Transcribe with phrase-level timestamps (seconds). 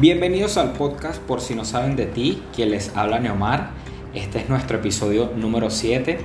[0.00, 3.72] Bienvenidos al podcast Por si no saben de ti, quien les habla Neomar.
[4.14, 6.16] Este es nuestro episodio número 7.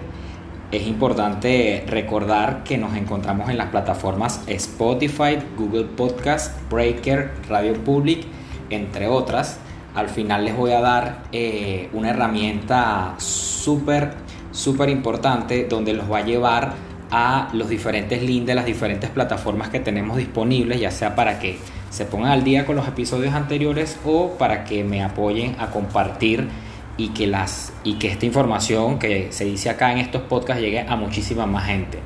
[0.71, 8.25] Es importante recordar que nos encontramos en las plataformas Spotify, Google Podcast, Breaker, Radio Public,
[8.69, 9.59] entre otras.
[9.93, 14.13] Al final les voy a dar eh, una herramienta súper,
[14.51, 16.75] súper importante donde los va a llevar
[17.11, 21.59] a los diferentes links de las diferentes plataformas que tenemos disponibles, ya sea para que
[21.95, 26.49] se pongan al día con los episodios anteriores o para que me apoyen a compartir
[26.97, 30.81] y que, las, y que esta información que se dice acá en estos podcasts llegue
[30.81, 31.99] a muchísima más gente.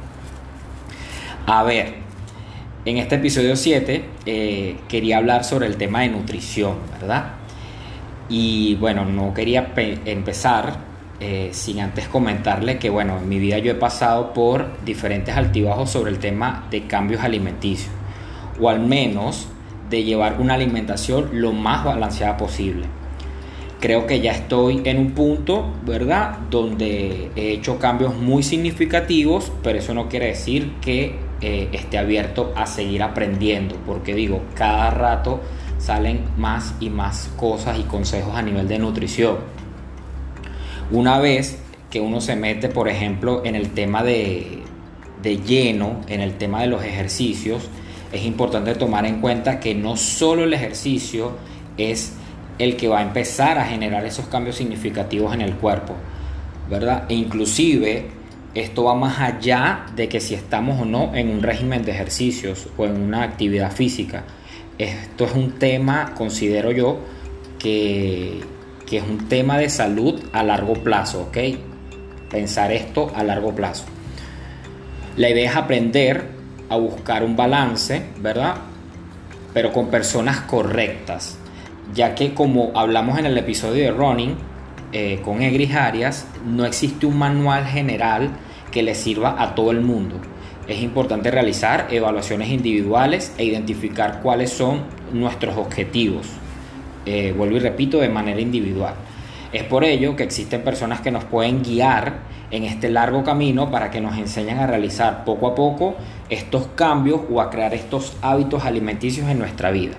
[1.48, 1.95] A ver,
[2.85, 7.31] en este episodio 7 eh, quería hablar sobre el tema de nutrición, ¿verdad?
[8.29, 10.81] Y bueno, no quería empezar
[11.20, 15.90] eh, sin antes comentarle que bueno, en mi vida yo he pasado por diferentes altibajos
[15.90, 17.91] sobre el tema de cambios alimenticios,
[18.62, 19.48] o al menos
[19.90, 22.85] de llevar una alimentación lo más balanceada posible.
[23.79, 29.79] Creo que ya estoy en un punto, ¿verdad?, donde he hecho cambios muy significativos, pero
[29.79, 35.40] eso no quiere decir que eh, esté abierto a seguir aprendiendo, porque digo, cada rato
[35.77, 39.37] salen más y más cosas y consejos a nivel de nutrición.
[40.91, 44.63] Una vez que uno se mete, por ejemplo, en el tema de,
[45.23, 47.70] de lleno, en el tema de los ejercicios,
[48.12, 51.34] es importante tomar en cuenta que no solo el ejercicio
[51.77, 52.13] es
[52.57, 55.96] el que va a empezar a generar esos cambios significativos en el cuerpo,
[56.70, 57.05] ¿verdad?
[57.10, 58.07] E inclusive
[58.54, 62.68] esto va más allá de que si estamos o no en un régimen de ejercicios
[62.77, 64.23] o en una actividad física.
[64.78, 67.00] Esto es un tema, considero yo,
[67.59, 68.41] que,
[68.88, 71.38] que es un tema de salud a largo plazo, ¿ok?
[72.31, 73.85] Pensar esto a largo plazo.
[75.16, 76.38] La idea es aprender
[76.69, 78.56] a buscar un balance, ¿verdad?
[79.53, 81.38] Pero con personas correctas,
[81.94, 84.35] ya que como hablamos en el episodio de Running
[84.91, 88.29] eh, con Egris Arias, no existe un manual general
[88.71, 90.16] que le sirva a todo el mundo.
[90.67, 96.27] Es importante realizar evaluaciones individuales e identificar cuáles son nuestros objetivos.
[97.05, 98.94] Eh, vuelvo y repito, de manera individual.
[99.51, 102.19] Es por ello que existen personas que nos pueden guiar
[102.51, 105.95] en este largo camino para que nos enseñen a realizar poco a poco
[106.29, 109.95] estos cambios o a crear estos hábitos alimenticios en nuestra vida.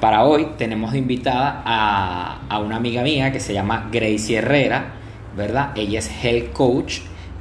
[0.00, 4.92] Para hoy tenemos de invitada a, una amiga mía que se llama Gracie Herrera,
[5.36, 5.72] ¿verdad?
[5.74, 6.98] Ella es health coach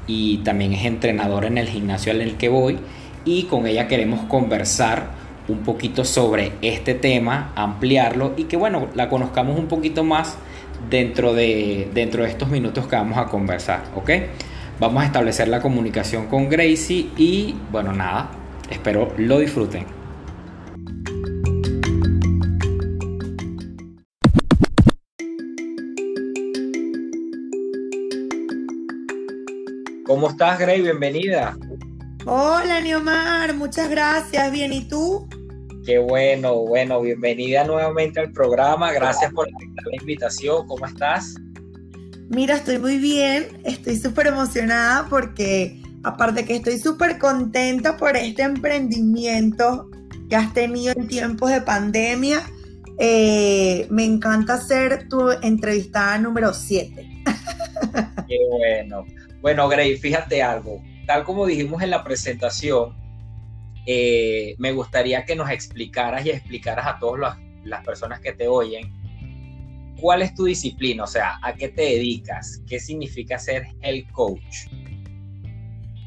[0.07, 2.79] y también es entrenadora en el gimnasio en el que voy
[3.25, 5.09] y con ella queremos conversar
[5.47, 10.37] un poquito sobre este tema, ampliarlo y que bueno, la conozcamos un poquito más
[10.89, 14.11] dentro de, dentro de estos minutos que vamos a conversar, ¿ok?
[14.77, 18.29] Vamos a establecer la comunicación con Gracie y bueno, nada,
[18.69, 19.85] espero lo disfruten.
[30.05, 30.81] ¿Cómo estás, Grace?
[30.81, 31.57] Bienvenida.
[32.25, 34.51] Hola, Neomar, muchas gracias.
[34.51, 35.27] Bien, ¿y tú?
[35.85, 38.91] Qué bueno, bueno, bienvenida nuevamente al programa.
[38.91, 40.67] Gracias por la invitación.
[40.67, 41.35] ¿Cómo estás?
[42.29, 43.61] Mira, estoy muy bien.
[43.63, 49.89] Estoy súper emocionada porque aparte que estoy súper contenta por este emprendimiento
[50.29, 52.41] que has tenido en tiempos de pandemia,
[52.97, 57.07] eh, me encanta ser tu entrevistada número 7.
[58.27, 59.05] Qué bueno.
[59.41, 60.81] Bueno, Grey, fíjate algo.
[61.05, 62.95] Tal como dijimos en la presentación,
[63.85, 68.91] eh, me gustaría que nos explicaras y explicaras a todas las personas que te oyen
[69.99, 74.67] cuál es tu disciplina, o sea, a qué te dedicas, qué significa ser el coach.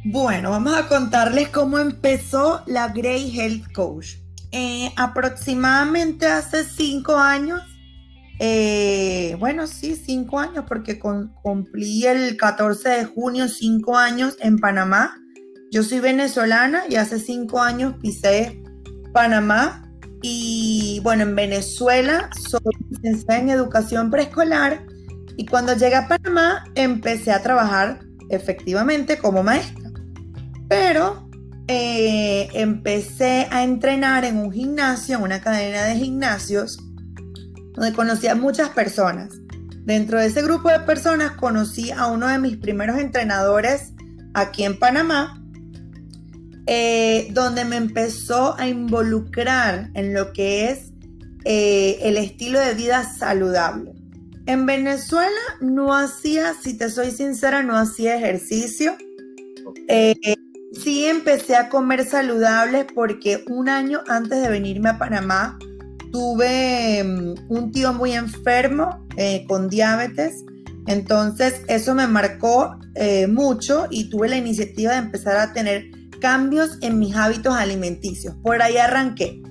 [0.05, 4.17] Bueno, vamos a contarles cómo empezó la Grey Health Coach.
[4.53, 7.61] Eh, aproximadamente hace cinco años,
[8.39, 15.15] eh, bueno, sí, cinco años, porque cumplí el 14 de junio cinco años en Panamá
[15.71, 18.63] yo soy venezolana y hace cinco años pisé
[19.13, 19.88] Panamá
[20.23, 22.61] y bueno, en Venezuela soy
[22.91, 24.85] licenciada en educación preescolar
[25.37, 29.91] y cuando llegué a Panamá empecé a trabajar efectivamente como maestra.
[30.69, 31.29] Pero
[31.69, 36.79] eh, empecé a entrenar en un gimnasio, en una cadena de gimnasios,
[37.75, 39.31] donde conocí a muchas personas.
[39.85, 43.93] Dentro de ese grupo de personas conocí a uno de mis primeros entrenadores
[44.35, 45.38] aquí en Panamá,
[46.71, 50.93] eh, donde me empezó a involucrar en lo que es
[51.45, 53.95] eh, el estilo de vida saludable.
[54.45, 58.97] En Venezuela no hacía, si te soy sincera, no hacía ejercicio.
[59.89, 60.15] Eh,
[60.73, 65.59] sí empecé a comer saludable porque un año antes de venirme a Panamá
[66.13, 70.45] tuve mm, un tío muy enfermo eh, con diabetes,
[70.87, 76.79] entonces eso me marcó eh, mucho y tuve la iniciativa de empezar a tener cambios
[76.83, 78.35] en mis hábitos alimenticios.
[78.43, 79.43] Por ahí arranqué.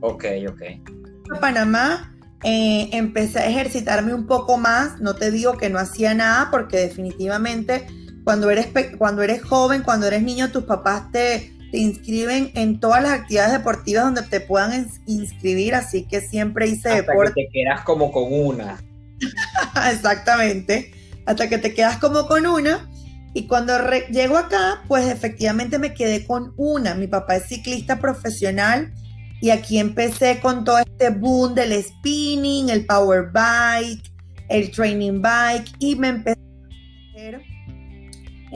[0.00, 0.62] Ok, ok.
[0.62, 6.14] En Panamá eh, empecé a ejercitarme un poco más, no te digo que no hacía
[6.14, 7.86] nada porque definitivamente
[8.24, 8.68] cuando eres,
[8.98, 13.52] cuando eres joven, cuando eres niño, tus papás te, te inscriben en todas las actividades
[13.52, 17.32] deportivas donde te puedan inscribir, así que siempre hice Hasta deporte.
[17.34, 18.82] Que te quedas como con una.
[19.90, 20.92] Exactamente,
[21.26, 22.90] hasta que te quedas como con una.
[23.34, 23.72] Y cuando
[24.10, 26.94] llego acá, pues efectivamente me quedé con una.
[26.94, 28.92] Mi papá es ciclista profesional
[29.40, 34.10] y aquí empecé con todo este boom del spinning, el power bike,
[34.48, 37.54] el training bike y me empecé a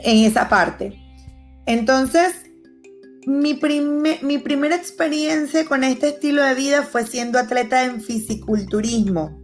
[0.01, 0.97] en esa parte.
[1.65, 2.33] Entonces,
[3.27, 3.59] mi,
[4.21, 9.38] mi primera experiencia con este estilo de vida fue siendo atleta en fisiculturismo.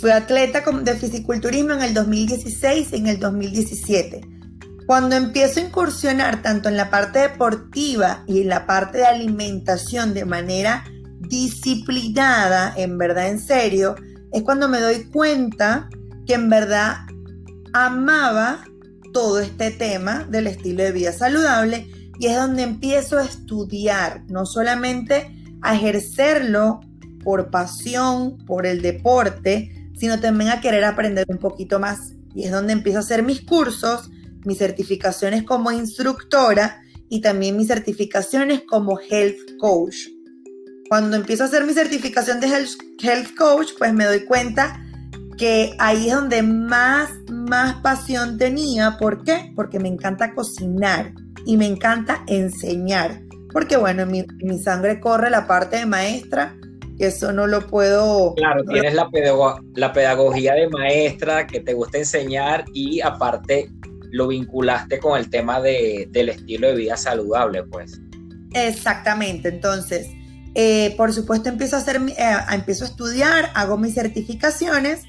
[0.00, 4.22] Fui atleta de fisiculturismo en el 2016 y en el 2017.
[4.86, 10.14] Cuando empiezo a incursionar tanto en la parte deportiva y en la parte de alimentación
[10.14, 10.84] de manera
[11.20, 13.94] disciplinada, en verdad, en serio,
[14.32, 15.90] es cuando me doy cuenta
[16.26, 16.96] que en verdad
[17.74, 18.64] amaba
[19.12, 21.86] todo este tema del estilo de vida saludable
[22.18, 25.30] y es donde empiezo a estudiar, no solamente
[25.60, 26.80] a ejercerlo
[27.22, 32.14] por pasión, por el deporte, sino también a querer aprender un poquito más.
[32.34, 34.10] Y es donde empiezo a hacer mis cursos,
[34.46, 36.80] mis certificaciones como instructora
[37.10, 39.96] y también mis certificaciones como health coach.
[40.88, 44.82] Cuando empiezo a hacer mi certificación de health, coach, pues me doy cuenta
[45.36, 48.96] que ahí es donde más, más pasión tenía.
[48.96, 49.52] ¿Por qué?
[49.54, 51.12] Porque me encanta cocinar
[51.44, 53.20] y me encanta enseñar.
[53.52, 56.56] Porque bueno, en mi, mi sangre corre la parte de maestra
[57.04, 58.34] eso no lo puedo...
[58.34, 59.08] Claro, tienes la,
[59.74, 63.70] la pedagogía de maestra que te gusta enseñar y aparte
[64.10, 68.00] lo vinculaste con el tema de, del estilo de vida saludable, pues.
[68.52, 70.08] Exactamente, entonces,
[70.54, 75.04] eh, por supuesto empiezo a, hacer, eh, empiezo a estudiar, hago mis certificaciones,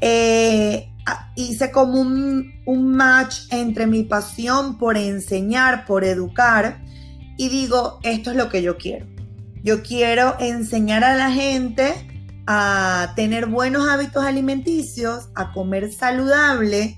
[0.00, 0.88] eh,
[1.36, 6.80] hice como un, un match entre mi pasión por enseñar, por educar,
[7.36, 9.06] y digo, esto es lo que yo quiero.
[9.62, 11.94] Yo quiero enseñar a la gente
[12.46, 16.96] a tener buenos hábitos alimenticios, a comer saludable,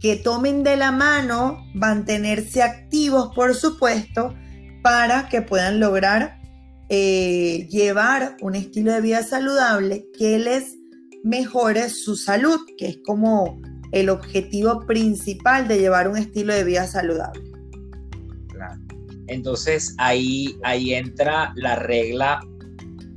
[0.00, 4.34] que tomen de la mano, mantenerse activos, por supuesto,
[4.82, 6.38] para que puedan lograr
[6.88, 10.76] eh, llevar un estilo de vida saludable que les
[11.24, 13.60] mejore su salud, que es como
[13.90, 17.45] el objetivo principal de llevar un estilo de vida saludable.
[19.28, 22.40] Entonces ahí, ahí entra la regla,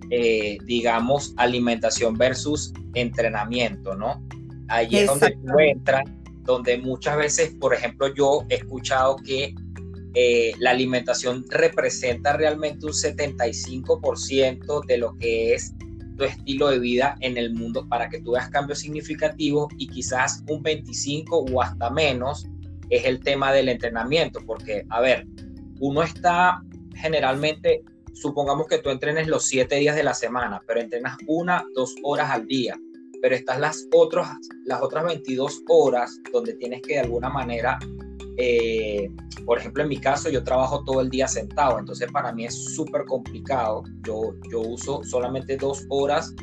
[0.09, 4.23] eh, digamos, alimentación versus entrenamiento, ¿no?
[4.67, 6.03] Ahí es donde tú entras,
[6.44, 9.53] donde muchas veces, por ejemplo, yo he escuchado que
[10.15, 15.75] eh, la alimentación representa realmente un 75% de lo que es
[16.17, 20.44] tu estilo de vida en el mundo para que tú veas cambios significativos y quizás
[20.50, 22.47] un 25 o hasta menos
[22.89, 25.27] es el tema del entrenamiento, porque, a ver,
[25.80, 26.62] uno está
[26.95, 27.83] generalmente,
[28.14, 32.30] supongamos que tú entrenes los siete días de la semana, pero entrenas una, dos horas
[32.31, 32.78] al día,
[33.21, 37.80] pero estás las, otras las otras 22 horas donde tienes que de alguna manera,
[38.38, 39.09] eh,
[39.45, 42.76] por ejemplo, en mi caso, yo trabajo todo el día sentado, entonces para mí es
[42.76, 43.83] súper complicado.
[44.02, 46.33] Yo, yo uso solamente dos horas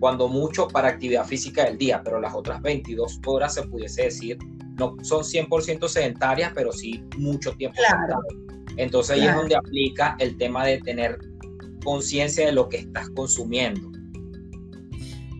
[0.00, 4.38] cuando mucho para actividad física del día, pero las otras 22 horas se pudiese decir
[4.76, 8.22] no son 100% sedentarias, pero sí mucho tiempo sentado.
[8.76, 11.18] Entonces ahí es donde aplica el tema de tener
[11.82, 13.92] conciencia de lo que estás consumiendo.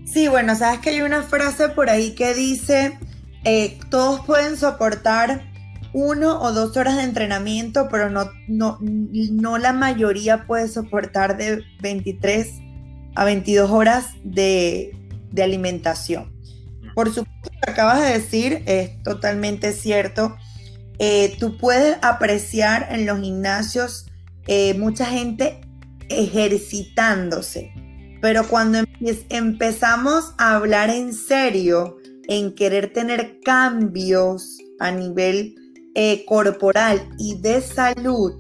[0.05, 2.99] Sí, bueno, sabes que hay una frase por ahí que dice,
[3.45, 5.53] eh, todos pueden soportar
[5.93, 11.65] uno o dos horas de entrenamiento, pero no, no, no la mayoría puede soportar de
[11.81, 12.49] 23
[13.15, 14.97] a 22 horas de,
[15.31, 16.33] de alimentación.
[16.95, 20.37] Por supuesto, lo que acabas de decir es totalmente cierto.
[20.99, 24.07] Eh, tú puedes apreciar en los gimnasios
[24.47, 25.61] eh, mucha gente
[26.09, 27.73] ejercitándose,
[28.21, 28.79] pero cuando
[29.31, 31.97] empezamos a hablar en serio,
[32.29, 35.55] en querer tener cambios a nivel
[35.95, 38.33] eh, corporal y de salud,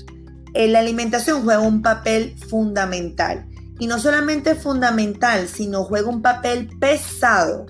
[0.54, 3.46] la alimentación juega un papel fundamental.
[3.80, 7.66] Y no solamente fundamental, sino juega un papel pesado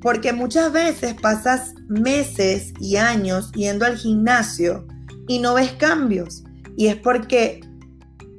[0.00, 4.86] porque muchas veces pasas meses y años yendo al gimnasio
[5.28, 6.44] y no ves cambios.
[6.76, 7.60] Y es porque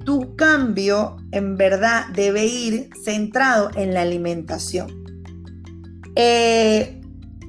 [0.04, 5.04] tu cambio en verdad debe ir centrado en la alimentación.
[6.16, 7.02] Eh,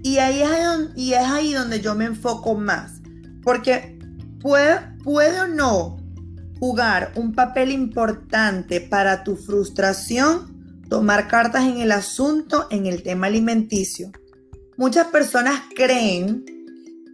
[0.02, 0.50] y, ahí es,
[0.96, 3.00] y es ahí donde yo me enfoco más,
[3.42, 3.98] porque
[4.40, 5.96] puede, puede o no
[6.58, 10.51] jugar un papel importante para tu frustración,
[10.92, 14.12] tomar cartas en el asunto en el tema alimenticio.
[14.76, 16.44] Muchas personas creen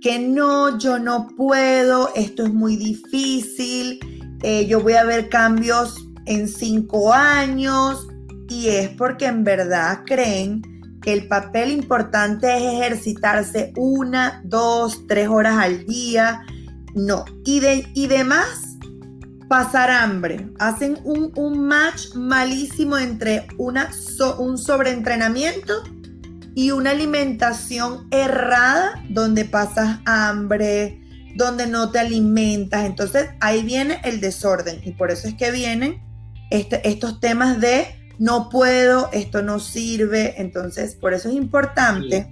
[0.03, 4.01] que no, yo no puedo, esto es muy difícil,
[4.43, 5.95] eh, yo voy a ver cambios
[6.27, 8.09] en cinco años
[8.49, 10.61] y es porque en verdad creen
[11.01, 16.43] que el papel importante es ejercitarse una, dos, tres horas al día.
[16.97, 17.25] No.
[17.45, 18.68] Y, de, y demás,
[19.49, 20.49] pasar hambre.
[20.59, 23.91] Hacen un, match malísimo entre una,
[24.39, 25.83] un sobreentrenamiento
[26.55, 31.01] y una alimentación errada donde pasas hambre,
[31.37, 32.85] donde no te alimentas.
[32.85, 36.03] Entonces ahí viene el desorden y por eso es que vienen
[36.51, 37.87] este, estos temas de
[38.19, 40.35] no puedo, esto no sirve.
[40.39, 42.29] Entonces por eso es importante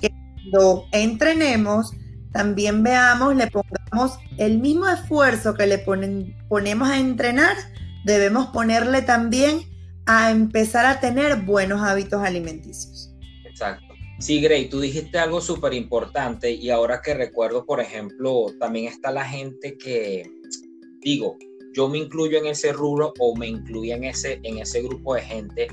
[0.00, 0.12] que
[0.50, 1.92] cuando entrenemos
[2.32, 7.56] también veamos, le pongamos el mismo esfuerzo que le ponen, ponemos a entrenar,
[8.04, 9.62] debemos ponerle también
[10.06, 13.12] a empezar a tener buenos hábitos alimenticios.
[13.44, 13.94] Exacto.
[14.18, 19.12] Sí, Gray, tú dijiste algo súper importante y ahora que recuerdo, por ejemplo, también está
[19.12, 20.28] la gente que,
[21.00, 21.36] digo,
[21.72, 25.22] yo me incluyo en ese rubro o me incluía en ese, en ese grupo de
[25.22, 25.68] gente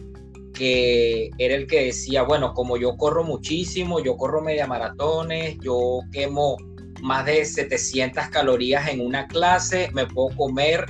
[0.55, 5.99] que era el que decía, bueno, como yo corro muchísimo, yo corro media maratones, yo
[6.11, 6.57] quemo
[7.01, 10.85] más de 700 calorías en una clase, me puedo comer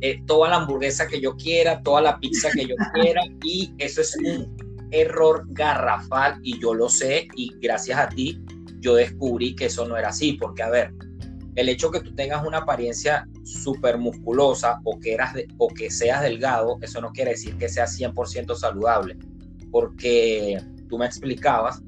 [0.00, 4.00] eh, toda la hamburguesa que yo quiera, toda la pizza que yo quiera y eso
[4.00, 4.56] es un
[4.90, 8.42] error garrafal y yo lo sé y gracias a ti
[8.80, 10.92] yo descubrí que eso no era así, porque a ver,
[11.56, 16.22] el hecho que tú tengas una apariencia súper musculosa o que, eras o que seas
[16.22, 19.16] delgado, eso no quiere decir que seas 100% saludable,
[19.70, 21.82] porque tú me explicabas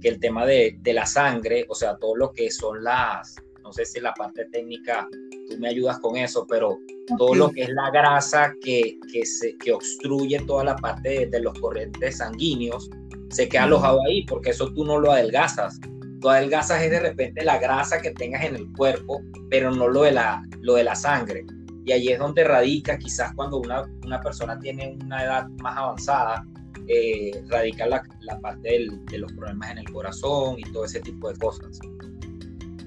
[0.00, 3.72] que el tema de, de, la sangre, o sea, todo lo que son las, no
[3.72, 5.08] sé si la parte técnica,
[5.48, 6.78] tú me ayudas con eso, pero
[7.16, 11.40] todo lo que es la grasa que, que, se, que obstruye toda la parte de,
[11.40, 12.90] los corrientes sanguíneos,
[13.30, 15.80] se queda alojado ahí, porque eso tú no lo adelgazas.
[16.20, 19.20] Tú adelgazas es de repente la grasa que tengas en el cuerpo,
[19.50, 21.44] pero no lo de la, lo de la sangre.
[21.84, 26.44] Y ahí es donde radica, quizás cuando una, una persona tiene una edad más avanzada,
[26.88, 31.28] eh, radica la, la parte de los problemas en el corazón y todo ese tipo
[31.28, 31.78] de cosas.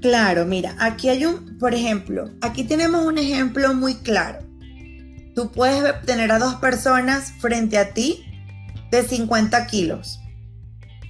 [0.02, 4.40] Claro, mira, aquí hay un, por ejemplo, aquí tenemos un ejemplo muy claro.
[5.36, 8.26] Tú puedes tener a dos personas frente a ti
[8.92, 10.20] de 50 kilos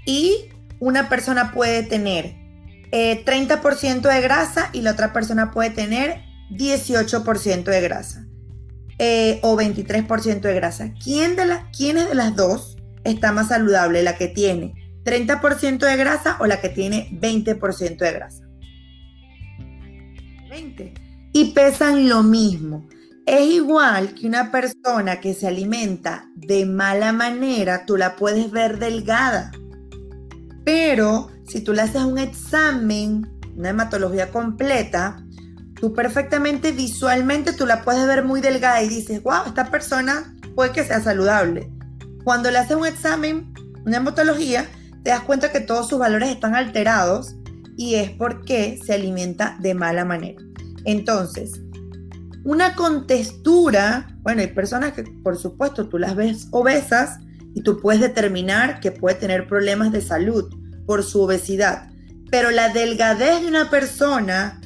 [0.06, 0.50] y
[0.80, 2.36] una persona puede tener
[2.92, 6.22] 30% eh, de grasa y la otra persona puede tener
[6.52, 8.26] 18% de grasa
[8.98, 10.94] eh, o 23% de grasa.
[11.02, 14.04] ¿Quién de, la, ¿Quién de las dos está más saludable?
[14.04, 14.74] ¿La que tiene
[15.06, 18.46] 30% de grasa o la que tiene 20% de grasa?
[21.32, 22.88] Y pesan lo mismo.
[23.26, 28.80] Es igual que una persona que se alimenta de mala manera, tú la puedes ver
[28.80, 29.52] delgada.
[30.72, 35.18] Pero si tú le haces un examen, una hematología completa,
[35.82, 40.72] tú perfectamente visualmente tú la puedes ver muy delgada y dices, wow, esta persona puede
[40.72, 41.72] que sea saludable.
[42.24, 43.52] Cuando le haces un examen,
[43.84, 44.68] una hematología,
[45.04, 47.36] te das cuenta que todos sus valores están alterados
[47.76, 50.40] y es porque se alimenta de mala manera.
[50.86, 51.60] Entonces,
[52.44, 57.22] una contextura, bueno, hay personas que por supuesto tú las ves obesas
[57.54, 60.50] y tú puedes determinar que puede tener problemas de salud
[60.86, 61.90] por su obesidad,
[62.32, 64.62] pero la delgadez de una persona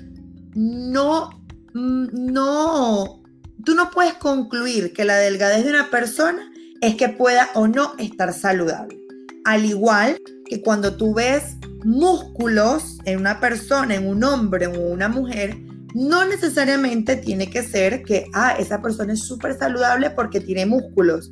[0.54, 1.30] no,
[1.74, 3.24] no,
[3.66, 7.94] tú no puedes concluir que la delgadez de una persona es que pueda o no
[7.98, 9.00] estar saludable.
[9.46, 15.08] Al igual que cuando tú ves músculos en una persona, en un hombre o una
[15.08, 15.58] mujer,
[15.94, 21.32] no necesariamente tiene que ser que, ah, esa persona es súper saludable porque tiene músculos.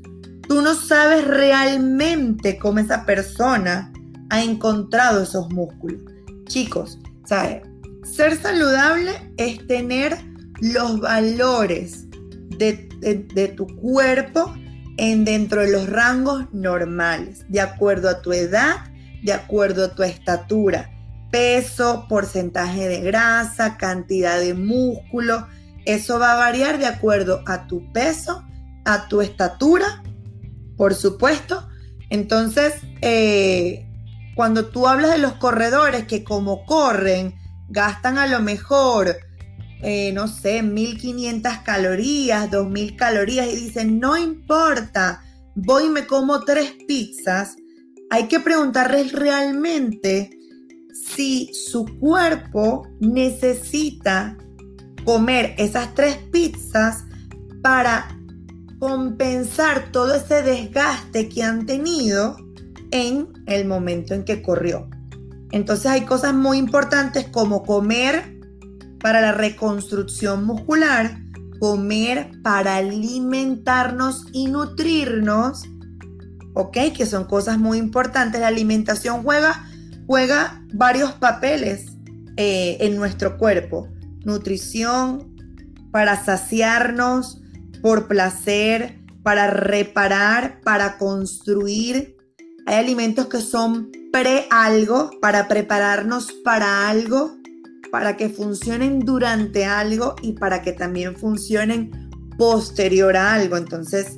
[0.52, 3.90] Tú no sabes realmente cómo esa persona
[4.30, 6.02] ha encontrado esos músculos.
[6.44, 7.62] Chicos, ¿sabes?
[8.04, 10.18] Ser saludable es tener
[10.60, 12.06] los valores
[12.58, 12.90] de,
[13.34, 14.54] de tu cuerpo
[14.98, 18.76] en dentro de los rangos normales, de acuerdo a tu edad,
[19.24, 20.92] de acuerdo a tu estatura
[21.32, 25.48] peso, porcentaje de grasa, cantidad de músculo.
[25.86, 28.44] Eso va a variar de acuerdo a tu peso,
[28.84, 30.04] a tu estatura,
[30.82, 31.70] por supuesto.
[32.10, 32.74] Entonces,
[33.04, 33.86] eh,
[34.34, 37.36] cuando tú hablas de los corredores que como corren,
[37.70, 39.16] gastan a lo mejor
[39.84, 45.24] eh, no sé, 1500 calorías, 2000 calorías y dicen, no importa,
[45.54, 47.58] voy y me como tres pizzas,
[48.10, 50.32] hay que preguntarles realmente
[50.94, 54.36] si su cuerpo necesita
[55.06, 57.04] comer esas tres pizzas
[57.62, 58.18] para
[58.82, 62.36] compensar todo ese desgaste que han tenido
[62.90, 64.90] en el momento en que corrió.
[65.52, 68.40] Entonces hay cosas muy importantes como comer
[69.00, 71.20] para la reconstrucción muscular,
[71.60, 75.62] comer para alimentarnos y nutrirnos,
[76.56, 76.78] ¿ok?
[76.98, 78.42] Que son cosas muy importantes.
[78.42, 79.64] La alimentación juega,
[80.08, 81.86] juega varios papeles
[82.36, 83.88] eh, en nuestro cuerpo.
[84.26, 85.36] Nutrición
[85.92, 87.41] para saciarnos
[87.82, 92.16] por placer, para reparar, para construir.
[92.66, 97.38] Hay alimentos que son pre algo, para prepararnos para algo,
[97.92, 103.58] para que funcionen durante algo y para que también funcionen posterior a algo.
[103.58, 104.18] Entonces,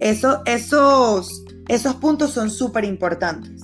[0.00, 3.62] eso, esos, esos puntos son súper importantes.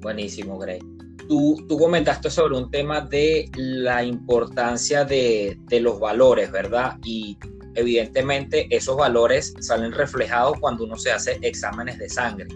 [0.00, 0.82] Buenísimo, Greg.
[1.28, 6.96] Tú, tú, comentaste sobre un tema de la importancia de, de los valores, ¿verdad?
[7.04, 7.38] Y
[7.74, 12.48] evidentemente esos valores salen reflejados cuando uno se hace exámenes de sangre.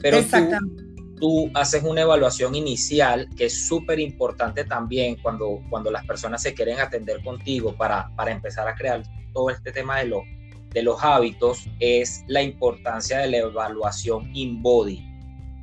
[0.00, 0.92] Pero Exactamente
[1.22, 6.52] tú haces una evaluación inicial que es súper importante también cuando, cuando las personas se
[6.52, 10.24] quieren atender contigo para, para empezar a crear todo este tema de, lo,
[10.70, 15.00] de los hábitos, es la importancia de la evaluación in body.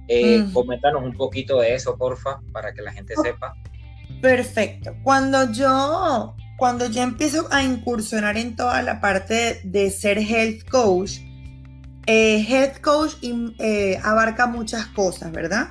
[0.08, 0.54] Eh, mm.
[0.54, 3.54] Coméntanos un poquito de eso, porfa, para que la gente sepa.
[4.22, 4.96] Perfecto.
[5.04, 11.14] Cuando yo, cuando yo empiezo a incursionar en toda la parte de ser health coach,
[12.06, 15.70] eh, head coach eh, abarca muchas cosas, ¿verdad?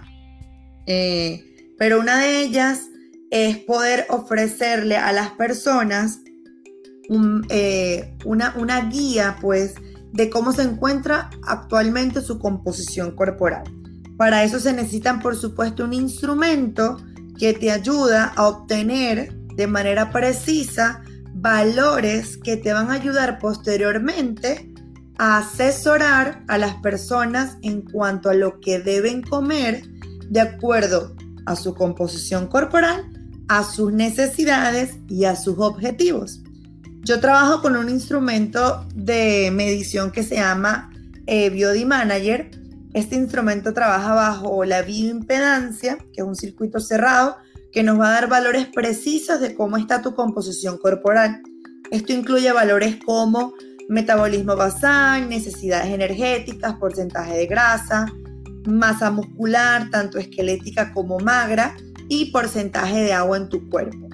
[0.87, 1.45] Eh,
[1.79, 2.87] pero una de ellas
[3.31, 6.21] es poder ofrecerle a las personas
[8.25, 9.75] una, una guía, pues,
[10.13, 13.65] de cómo se encuentra actualmente su composición corporal.
[14.17, 16.97] Para eso se necesitan, por supuesto, un instrumento
[17.39, 21.03] que te ayuda a obtener de manera precisa
[21.35, 24.73] valores que te van a ayudar posteriormente
[25.19, 29.83] asesorar a las personas en cuanto a lo que deben comer
[30.31, 33.05] de acuerdo a su composición corporal,
[33.49, 36.41] a sus necesidades y a sus objetivos.
[37.03, 40.93] Yo trabajo con un instrumento de medición que se llama
[41.27, 42.49] eh, Manager.
[42.95, 47.39] Este instrumento trabaja bajo la bioimpedancia, que es un circuito cerrado
[47.73, 51.43] que nos va a dar valores precisos de cómo está tu composición corporal.
[51.91, 53.55] Esto incluye valores como
[53.89, 58.07] metabolismo basal, necesidades energéticas, porcentaje de grasa,
[58.67, 61.75] masa muscular, tanto esquelética como magra,
[62.09, 64.09] y porcentaje de agua en tu cuerpo.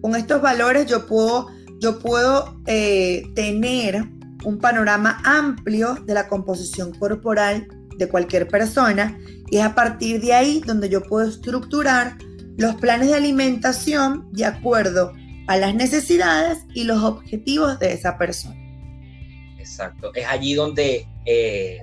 [0.00, 1.48] Con estos valores yo puedo,
[1.80, 4.08] yo puedo eh, tener
[4.44, 9.18] un panorama amplio de la composición corporal de cualquier persona
[9.50, 12.16] y es a partir de ahí donde yo puedo estructurar
[12.60, 15.14] los planes de alimentación de acuerdo
[15.46, 18.54] a las necesidades y los objetivos de esa persona.
[19.58, 20.12] Exacto.
[20.14, 21.80] Es allí donde, eh,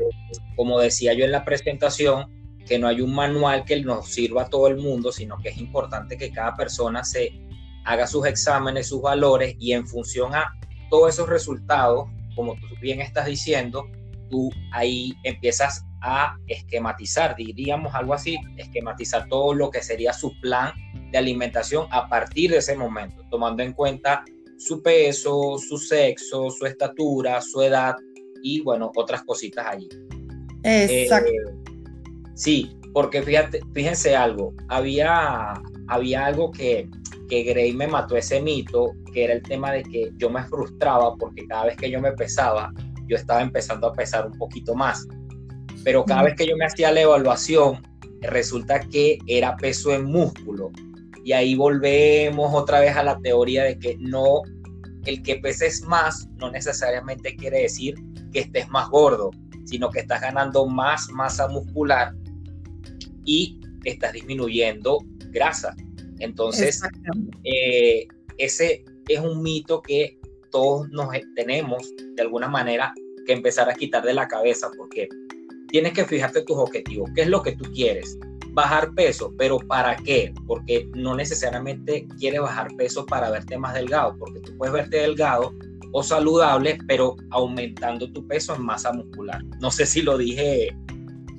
[0.56, 2.32] como decía yo en la presentación,
[2.68, 5.58] que no hay un manual que nos sirva a todo el mundo, sino que es
[5.58, 7.34] importante que cada persona se
[7.84, 10.54] haga sus exámenes, sus valores y en función a
[10.92, 13.84] todos esos resultados, como tú bien estás diciendo,
[14.30, 20.74] tú ahí empiezas a esquematizar, diríamos algo así, esquematizar todo lo que sería su plan
[21.12, 24.24] de alimentación a partir de ese momento, tomando en cuenta
[24.58, 27.96] su peso, su sexo, su estatura, su edad
[28.44, 29.88] y bueno, otras cositas allí.
[30.64, 31.30] Exacto.
[31.30, 31.74] Eh,
[32.36, 35.54] sí, porque fíjate, fíjense algo, había,
[35.88, 36.90] había algo que,
[37.30, 41.16] que Gray me mató ese mito, que era el tema de que yo me frustraba
[41.16, 42.74] porque cada vez que yo me pesaba,
[43.08, 45.08] yo estaba empezando a pesar un poquito más.
[45.84, 47.82] Pero cada vez que yo me hacía la evaluación,
[48.22, 50.72] resulta que era peso en músculo.
[51.24, 54.42] Y ahí volvemos otra vez a la teoría de que no,
[55.06, 57.96] el que peses más no necesariamente quiere decir
[58.32, 59.32] que estés más gordo,
[59.66, 62.14] sino que estás ganando más masa muscular
[63.26, 65.00] y estás disminuyendo
[65.32, 65.76] grasa.
[66.20, 66.82] Entonces,
[67.44, 70.18] eh, ese es un mito que
[70.52, 71.84] todos nos tenemos
[72.16, 72.94] de alguna manera
[73.26, 75.10] que empezar a quitar de la cabeza porque
[75.68, 78.18] tienes que fijarte tus objetivos, qué es lo que tú quieres
[78.58, 80.34] bajar peso, pero ¿para qué?
[80.48, 85.54] Porque no necesariamente quiere bajar peso para verte más delgado, porque tú puedes verte delgado
[85.92, 89.44] o saludable, pero aumentando tu peso en masa muscular.
[89.62, 90.76] No sé si lo dije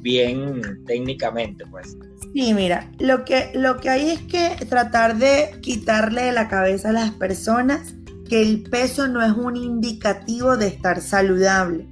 [0.01, 1.97] bien técnicamente, pues.
[2.35, 6.91] Sí, mira, lo que, lo que hay es que tratar de quitarle de la cabeza
[6.91, 7.97] a las personas
[8.29, 11.89] que el peso no es un indicativo de estar saludable.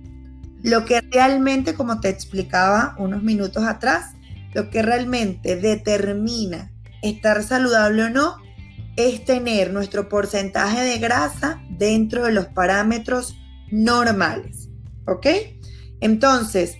[0.66, 4.16] Lo que realmente, como te explicaba unos minutos atrás,
[4.52, 8.36] lo que realmente determina estar saludable o no
[8.96, 13.38] es tener nuestro porcentaje de grasa dentro de los parámetros
[13.70, 14.68] normales.
[15.06, 15.28] ¿Ok?
[16.00, 16.76] Entonces,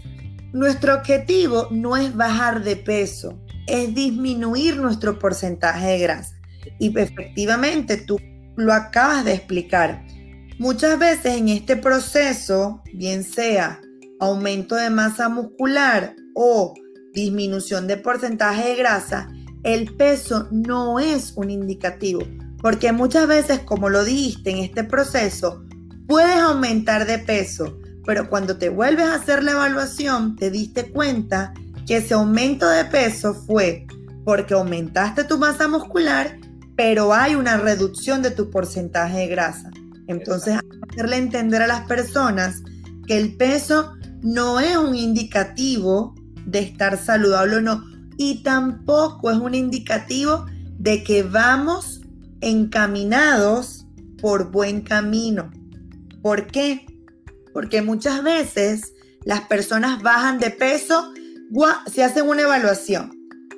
[0.52, 6.34] nuestro objetivo no es bajar de peso, es disminuir nuestro porcentaje de grasa.
[6.80, 8.18] Y efectivamente, tú
[8.56, 10.04] lo acabas de explicar.
[10.58, 13.78] Muchas veces en este proceso, bien sea
[14.18, 16.72] aumento de masa muscular o
[17.12, 19.28] disminución de porcentaje de grasa,
[19.64, 22.22] el peso no es un indicativo,
[22.62, 25.62] porque muchas veces, como lo dijiste en este proceso,
[26.08, 31.52] puedes aumentar de peso, pero cuando te vuelves a hacer la evaluación, te diste cuenta
[31.86, 33.86] que ese aumento de peso fue
[34.24, 36.38] porque aumentaste tu masa muscular,
[36.76, 39.70] pero hay una reducción de tu porcentaje de grasa.
[40.08, 42.62] Entonces, hacerle entender a las personas
[43.06, 46.14] que el peso no es un indicativo
[46.44, 47.84] de estar saludable o no,
[48.16, 50.46] y tampoco es un indicativo
[50.78, 52.02] de que vamos
[52.40, 53.86] encaminados
[54.20, 55.50] por buen camino.
[56.22, 56.86] ¿Por qué?
[57.52, 58.92] Porque muchas veces
[59.24, 61.12] las personas bajan de peso,
[61.92, 63.10] se hacen una evaluación,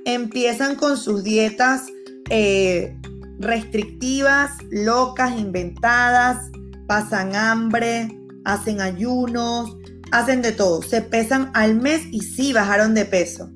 [0.04, 1.86] empiezan con sus dietas
[2.30, 2.97] eh,
[3.38, 6.50] restrictivas, locas, inventadas,
[6.86, 8.08] pasan hambre,
[8.44, 9.76] hacen ayunos,
[10.10, 13.50] hacen de todo, se pesan al mes y sí bajaron de peso.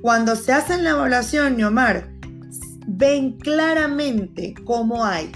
[0.00, 2.10] Cuando se hacen la evaluación, Neomar,
[2.86, 5.30] ven claramente cómo hay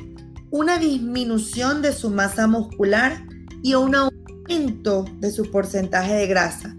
[0.50, 3.24] una disminución de su masa muscular
[3.62, 6.74] y un aumento de su porcentaje de grasa.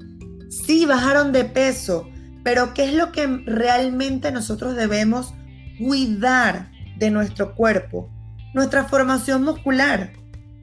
[0.50, 2.08] Sí bajaron de peso,
[2.44, 5.34] pero ¿qué es lo que realmente nosotros debemos
[5.78, 8.10] cuidar de nuestro cuerpo?
[8.54, 10.14] Nuestra formación muscular,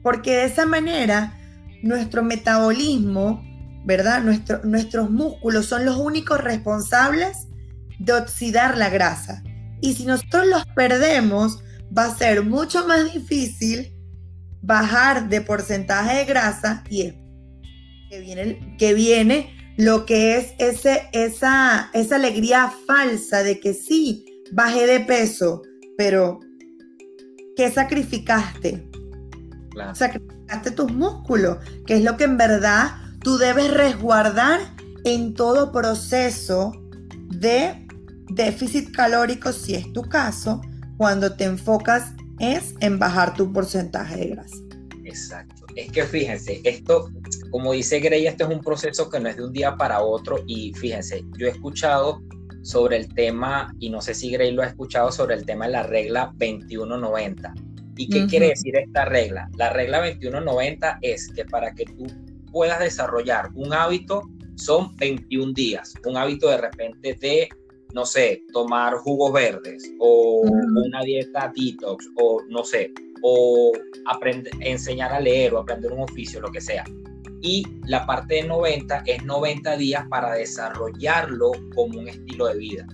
[0.03, 1.37] porque de esa manera
[1.81, 3.41] nuestro metabolismo
[3.85, 4.23] ¿verdad?
[4.63, 7.47] nuestros músculos son los únicos responsables
[7.99, 9.43] de oxidar la grasa.
[9.79, 11.63] Y si nosotros los perdemos,
[11.95, 13.93] va a ser mucho más difícil
[14.61, 17.13] bajar de porcentaje de grasa y
[18.09, 24.25] que viene, que viene lo que es ese, esa, esa alegría falsa de que sí,
[24.51, 25.61] bajé de peso,
[25.97, 26.39] pero
[27.55, 28.89] ¿qué sacrificaste?
[29.93, 34.59] Sacrificaste tus músculos, que es lo que en verdad tú debes resguardar
[35.03, 36.71] en todo proceso
[37.27, 37.85] de
[38.29, 40.61] déficit calórico, si es tu caso,
[40.97, 44.55] cuando te enfocas es en bajar tu porcentaje de grasa.
[45.03, 45.65] Exacto.
[45.75, 47.11] Es que fíjense, esto,
[47.51, 50.43] como dice Grey, esto es un proceso que no es de un día para otro
[50.47, 52.21] y fíjense, yo he escuchado
[52.65, 55.73] sobre el tema, y no sé si Grey lo ha escuchado, sobre el tema de
[55.73, 57.53] la regla 2190.
[57.95, 59.49] ¿Y qué quiere decir esta regla?
[59.55, 62.07] La regla 2190 es que para que tú
[62.51, 64.23] puedas desarrollar un hábito
[64.55, 65.93] son 21 días.
[66.05, 67.49] Un hábito de repente de,
[67.93, 73.73] no sé, tomar jugos verdes o una dieta detox o no sé, o
[74.07, 76.83] aprender, enseñar a leer o aprender un oficio, lo que sea.
[77.45, 82.87] Y la parte de 90 es 90 días para desarrollarlo como un estilo de vida.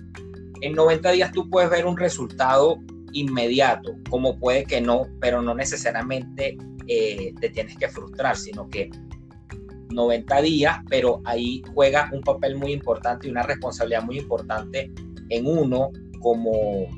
[0.60, 2.78] En 90 días tú puedes ver un resultado
[3.14, 8.90] inmediato, como puede que no, pero no necesariamente eh, te tienes que frustrar, sino que
[9.88, 14.92] 90 días, pero ahí juega un papel muy importante y una responsabilidad muy importante
[15.30, 16.88] en uno como,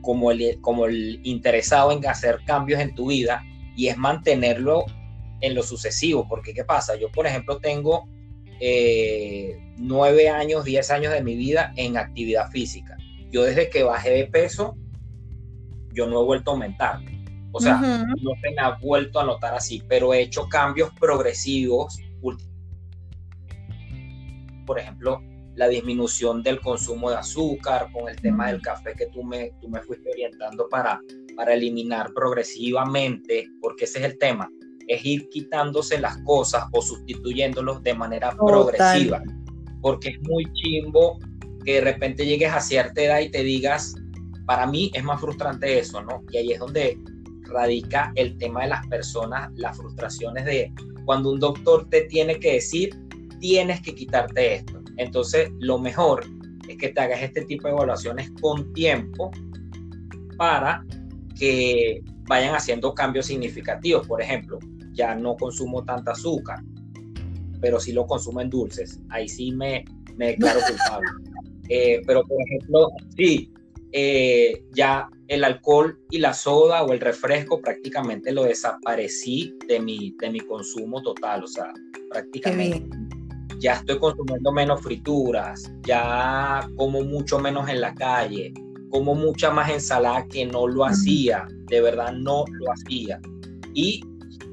[0.00, 3.44] como, el, como el interesado en hacer cambios en tu vida
[3.76, 4.86] y es mantenerlo
[5.40, 6.96] en lo sucesivo, porque ¿qué pasa?
[6.96, 8.08] Yo, por ejemplo, tengo
[8.60, 12.96] eh, nueve años, diez años de mi vida en actividad física.
[13.30, 14.76] Yo desde que bajé de peso,
[15.92, 17.00] yo no he vuelto a aumentar
[17.56, 21.98] o sea, no se me ha vuelto a notar así, pero he hecho cambios progresivos.
[24.66, 25.22] Por ejemplo,
[25.54, 29.70] la disminución del consumo de azúcar, con el tema del café que tú me, tú
[29.70, 31.00] me fuiste orientando para,
[31.34, 34.50] para eliminar progresivamente, porque ese es el tema,
[34.88, 39.22] es ir quitándose las cosas o sustituyéndolos de manera progresiva,
[39.80, 41.18] porque es muy chimbo
[41.64, 43.94] que de repente llegues a cierta edad y te digas,
[44.46, 46.22] para mí es más frustrante eso, ¿no?
[46.30, 46.98] Y ahí es donde
[47.42, 50.72] radica el tema de las personas, las frustraciones de
[51.04, 52.96] cuando un doctor te tiene que decir,
[53.40, 54.80] tienes que quitarte esto.
[54.96, 56.24] Entonces, lo mejor
[56.68, 59.30] es que te hagas este tipo de evaluaciones con tiempo
[60.36, 60.84] para
[61.38, 64.06] que vayan haciendo cambios significativos.
[64.06, 64.58] Por ejemplo,
[64.96, 66.58] ya no consumo tanta azúcar,
[67.60, 69.00] pero sí lo consumo en dulces.
[69.10, 69.84] Ahí sí me,
[70.16, 71.08] me declaro culpable.
[71.68, 73.52] Eh, pero, por ejemplo, sí,
[73.92, 80.14] eh, ya el alcohol y la soda o el refresco prácticamente lo desaparecí de mi,
[80.20, 81.72] de mi consumo total, o sea,
[82.10, 82.88] prácticamente
[83.58, 88.52] ya estoy consumiendo menos frituras, ya como mucho menos en la calle,
[88.90, 93.20] como mucha más ensalada que no lo hacía, de verdad no lo hacía.
[93.74, 94.00] Y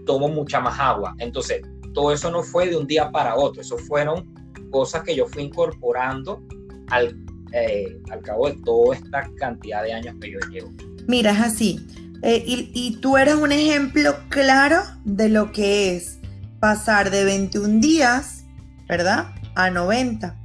[0.06, 1.16] tomo mucha más agua.
[1.20, 1.62] Entonces,
[1.94, 4.34] todo eso no fue de un día para otro, eso fueron
[4.72, 6.44] cosas que yo fui incorporando
[6.90, 7.16] al,
[7.52, 10.72] eh, al cabo de toda esta cantidad de años que yo llevo.
[11.08, 11.88] Mira, es así.
[12.24, 16.20] Eh, y, y, tú eres un ejemplo claro de lo que es
[16.62, 18.46] pasar de 21 días,
[18.88, 19.36] ¿verdad?
[19.56, 20.40] A 90.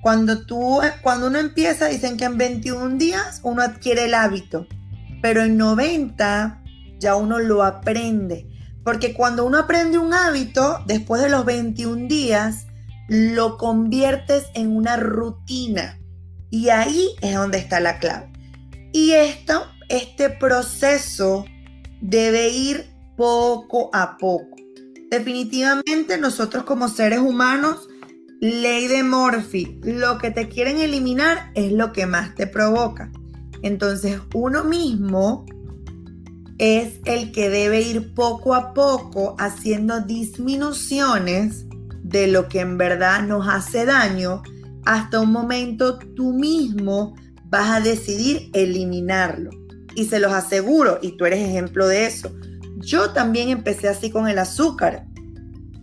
[0.00, 4.68] Cuando, tú, cuando uno empieza, dicen que en 21 días uno adquiere el hábito,
[5.22, 6.62] pero en 90
[7.00, 8.46] ya uno lo aprende.
[8.84, 12.66] Porque cuando uno aprende un hábito, después de los 21 días,
[13.08, 15.98] lo conviertes en una rutina.
[16.50, 18.30] Y ahí es donde está la clave.
[18.92, 21.44] Y esto, este proceso
[22.00, 24.56] debe ir poco a poco.
[25.10, 27.88] Definitivamente nosotros como seres humanos,
[28.40, 33.10] ley de Morphy, lo que te quieren eliminar es lo que más te provoca.
[33.62, 35.46] Entonces uno mismo
[36.58, 41.66] es el que debe ir poco a poco haciendo disminuciones
[42.02, 44.42] de lo que en verdad nos hace daño.
[44.84, 47.14] Hasta un momento tú mismo
[47.46, 49.50] vas a decidir eliminarlo.
[49.96, 52.32] Y se los aseguro, y tú eres ejemplo de eso.
[52.78, 55.06] Yo también empecé así con el azúcar.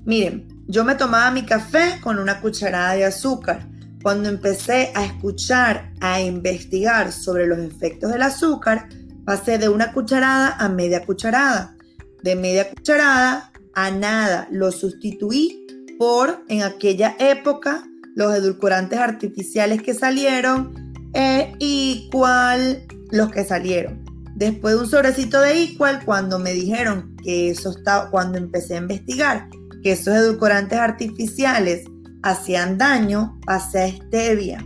[0.06, 3.68] Miren, yo me tomaba mi café con una cucharada de azúcar.
[4.04, 8.90] Cuando empecé a escuchar, a investigar sobre los efectos del azúcar,
[9.32, 11.78] Pasé de una cucharada a media cucharada.
[12.22, 14.50] De media cucharada a nada.
[14.52, 15.66] Lo sustituí
[15.98, 20.74] por, en aquella época, los edulcorantes artificiales que salieron
[21.14, 24.04] e igual los que salieron.
[24.36, 28.80] Después de un sobrecito de igual, cuando me dijeron que eso estaba, cuando empecé a
[28.80, 29.48] investigar
[29.82, 31.86] que esos edulcorantes artificiales
[32.22, 34.62] hacían daño, pasé a stevia.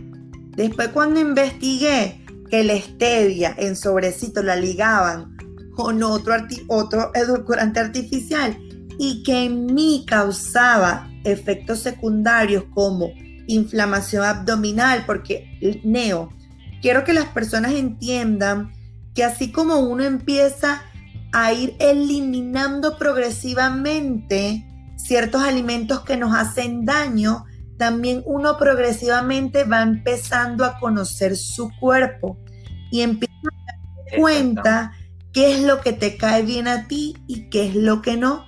[0.56, 5.36] Después cuando investigué que la stevia en sobrecito la ligaban
[5.74, 6.34] con otro,
[6.68, 8.56] otro edulcorante artificial
[8.98, 13.10] y que en mí causaba efectos secundarios como
[13.46, 16.32] inflamación abdominal, porque Neo,
[16.80, 18.72] quiero que las personas entiendan
[19.14, 20.82] que así como uno empieza
[21.32, 24.64] a ir eliminando progresivamente
[24.96, 27.44] ciertos alimentos que nos hacen daño,
[27.78, 32.38] también uno progresivamente va empezando a conocer su cuerpo
[32.90, 34.92] y empieza a dar cuenta
[35.32, 38.44] qué es lo que te cae bien a ti y qué es lo que no.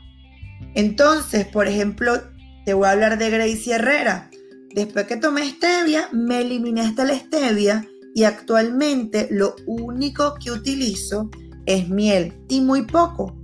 [0.74, 2.20] Entonces, por ejemplo,
[2.64, 4.30] te voy a hablar de Gracie Herrera.
[4.74, 11.30] Después que tomé stevia, me eliminé hasta la stevia y actualmente lo único que utilizo
[11.66, 13.36] es miel y muy poco.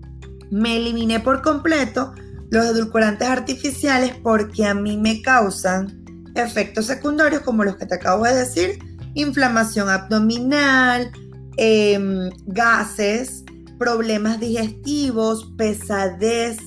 [0.51, 2.15] Me eliminé por completo
[2.55, 8.25] los edulcorantes artificiales porque a mí me causan efectos secundarios como los que te acabo
[8.25, 8.79] de decir,
[9.15, 11.11] inflamación abdominal,
[11.57, 13.45] em, gases,
[13.79, 16.59] problemas digestivos, pesadez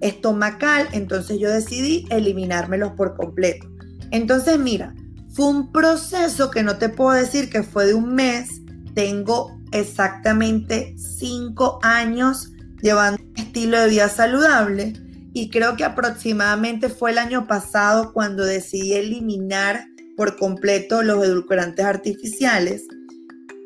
[0.00, 3.68] estomacal, entonces yo decidí eliminármelos por completo.
[4.10, 4.94] Entonces mira,
[5.34, 8.62] fue un proceso que no te puedo decir que fue de un mes,
[8.94, 14.94] tengo exactamente cinco años llevando un estilo de vida saludable
[15.32, 19.86] y creo que aproximadamente fue el año pasado cuando decidí eliminar
[20.16, 22.86] por completo los edulcorantes artificiales.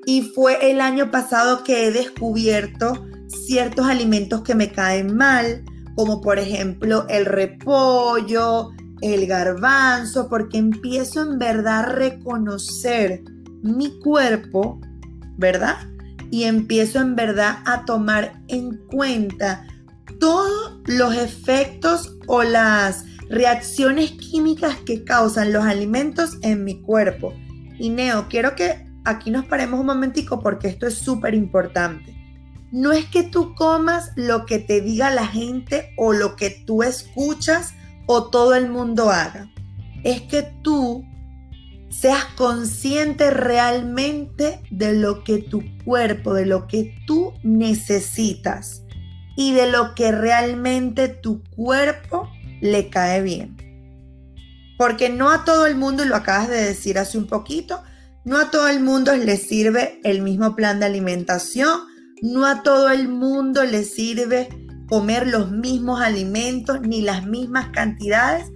[0.05, 6.21] Y fue el año pasado que he descubierto ciertos alimentos que me caen mal, como
[6.21, 8.71] por ejemplo el repollo,
[9.01, 13.23] el garbanzo, porque empiezo en verdad a reconocer
[13.63, 14.81] mi cuerpo,
[15.39, 15.77] ¿verdad?
[16.31, 19.67] Y empiezo en verdad a tomar en cuenta
[20.19, 27.33] todos los efectos o las reacciones químicas que causan los alimentos en mi cuerpo.
[27.79, 32.15] Y Neo, quiero que aquí nos paremos un momentico porque esto es súper importante.
[32.71, 36.83] No es que tú comas lo que te diga la gente o lo que tú
[36.83, 37.75] escuchas
[38.07, 39.51] o todo el mundo haga.
[40.05, 41.05] Es que tú
[41.91, 48.83] seas consciente realmente de lo que tu cuerpo, de lo que tú necesitas
[49.37, 52.29] y de lo que realmente tu cuerpo
[52.61, 53.57] le cae bien.
[54.79, 57.83] Porque no a todo el mundo, y lo acabas de decir hace un poquito,
[58.25, 61.81] no a todo el mundo le sirve el mismo plan de alimentación,
[62.23, 64.49] no a todo el mundo le sirve
[64.89, 68.51] comer los mismos alimentos ni las mismas cantidades.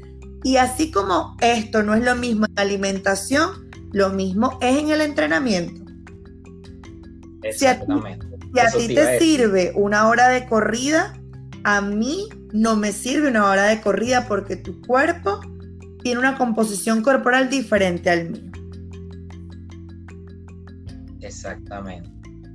[0.44, 5.00] Y así como esto no es lo mismo en alimentación, lo mismo es en el
[5.00, 5.82] entrenamiento.
[8.52, 11.14] Si a ti, te sirve una hora de corrida,
[11.64, 15.40] a mí no me sirve una hora de corrida porque tu cuerpo
[16.02, 18.52] tiene una composición corporal diferente al mío.
[21.20, 22.10] Exactamente.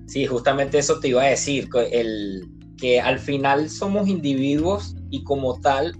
[0.07, 5.59] Sí, justamente eso te iba a decir, el, que al final somos individuos y como
[5.59, 5.95] tal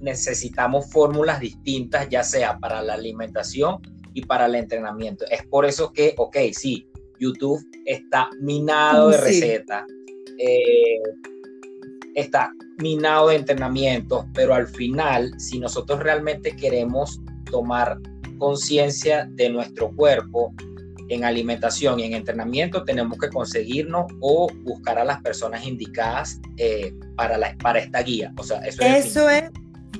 [0.00, 3.80] necesitamos fórmulas distintas, ya sea para la alimentación
[4.12, 5.24] y para el entrenamiento.
[5.30, 6.88] Es por eso que, ok, sí,
[7.24, 9.84] YouTube está minado de recetas,
[10.38, 11.00] eh,
[12.14, 17.98] está minado de entrenamientos, pero al final, si nosotros realmente queremos tomar
[18.38, 20.52] conciencia de nuestro cuerpo,
[21.08, 26.94] en alimentación y en entrenamiento tenemos que conseguirnos o buscar a las personas indicadas eh,
[27.14, 28.32] para, la, para esta guía.
[28.38, 29.44] O sea, eso es, eso es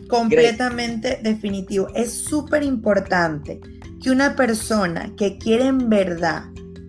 [0.09, 1.89] completamente definitivo.
[1.95, 3.61] Es súper importante
[4.03, 6.45] que una persona que quiere en verdad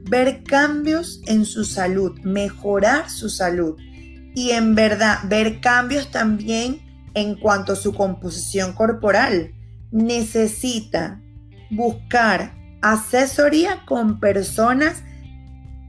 [0.10, 3.78] ver cambios en su salud, mejorar su salud.
[4.36, 6.82] Y en verdad ver cambios también
[7.14, 9.54] en cuanto a su composición corporal,
[9.92, 11.22] necesita
[11.72, 15.04] buscar asesoría con personas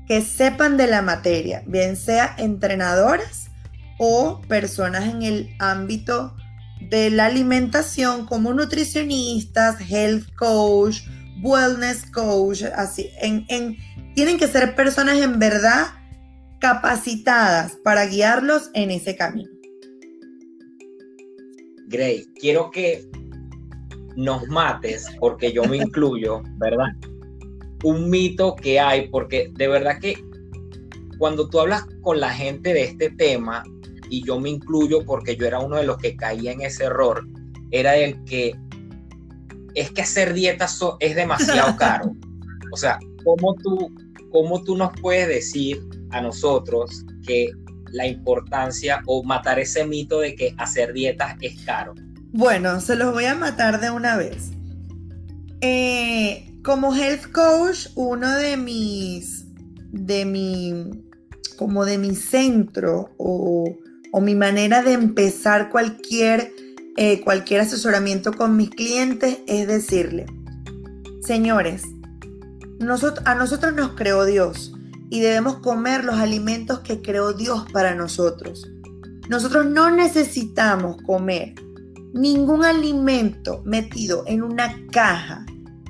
[0.07, 3.51] que sepan de la materia, bien sea entrenadoras
[3.99, 6.37] o personas en el ámbito
[6.81, 11.01] de la alimentación como nutricionistas, health coach,
[11.43, 13.77] wellness coach, así, en,
[14.17, 15.89] tienen que ser personas en verdad
[16.59, 19.51] capacitadas para guiarlos en ese camino.
[21.87, 23.07] Gray, quiero que
[24.17, 26.87] nos mates, porque yo me incluyo, ¿verdad?
[27.85, 30.17] Un mito que hay, porque de verdad que
[31.19, 33.65] cuando tú hablas con la gente de este tema,
[34.09, 37.29] y yo me incluyo porque yo era uno de los que caía en ese error,
[37.71, 38.55] era el que
[39.75, 40.67] es que hacer dieta
[41.01, 42.17] es demasiado caro.
[42.73, 43.93] O sea, ¿cómo tú,
[44.31, 47.51] ¿cómo tú nos puedes decir a nosotros que
[47.93, 51.95] la importancia o matar ese mito de que hacer dietas es caro?
[52.33, 54.51] Bueno, se los voy a matar de una vez.
[55.61, 59.47] Eh, como health coach, uno de mis,
[59.93, 60.91] de mi,
[61.57, 63.79] como de mi centro o,
[64.21, 66.51] mi manera de empezar cualquier,
[66.97, 70.25] eh, cualquier asesoramiento con mis clientes es decirle,
[71.23, 71.83] señores,
[72.81, 74.73] a nosotros nos creó Dios
[75.11, 78.69] y debemos comer los alimentos que creó Dios para nosotros.
[79.29, 81.55] Nosotros no necesitamos comer
[82.13, 85.45] ningún alimento metido en una caja,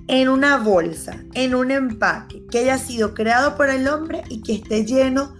[0.08, 4.54] en una bolsa, en un empaque que haya sido creado por el hombre y que
[4.54, 5.34] esté lleno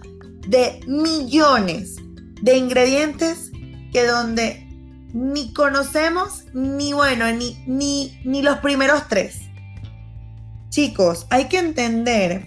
[0.47, 1.97] de millones
[2.41, 3.51] de ingredientes
[3.91, 4.67] que donde
[5.13, 9.46] ni conocemos ni bueno, ni, ni, ni los primeros tres.
[10.77, 12.45] Chicos, hay que entender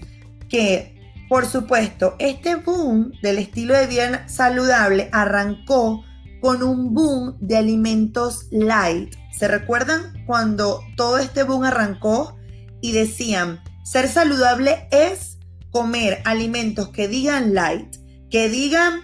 [0.48, 0.94] que,
[1.28, 6.04] por supuesto, este boom del estilo de vida saludable arrancó
[6.40, 9.16] con un boom de alimentos light.
[9.36, 12.36] ¿Se recuerdan cuando todo este boom arrancó
[12.80, 15.38] y decían, ser saludable es
[15.72, 17.96] comer alimentos que digan light,
[18.30, 19.00] que digan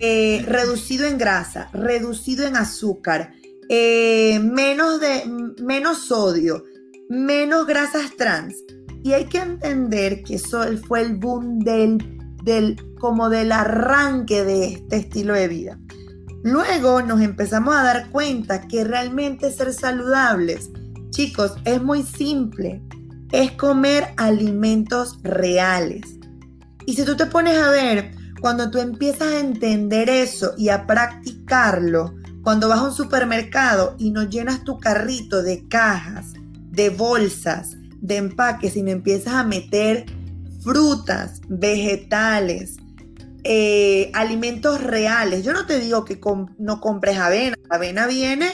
[0.00, 3.34] eh, reducido en grasa, reducido en azúcar,
[3.68, 5.26] eh, menos, de,
[5.62, 6.64] menos sodio,
[7.12, 8.54] menos grasas trans.
[9.04, 11.98] Y hay que entender que eso fue el boom del,
[12.44, 15.78] del, como del arranque de este estilo de vida.
[16.44, 20.70] Luego nos empezamos a dar cuenta que realmente ser saludables,
[21.10, 22.82] chicos, es muy simple.
[23.30, 26.02] Es comer alimentos reales.
[26.86, 30.86] Y si tú te pones a ver, cuando tú empiezas a entender eso y a
[30.86, 36.32] practicarlo, cuando vas a un supermercado y no llenas tu carrito de cajas,
[36.72, 40.06] de bolsas, de empaques y no empiezas a meter
[40.62, 42.76] frutas, vegetales,
[43.44, 45.44] eh, alimentos reales.
[45.44, 46.18] Yo no te digo que
[46.58, 47.56] no compres avena.
[47.68, 48.52] avena viene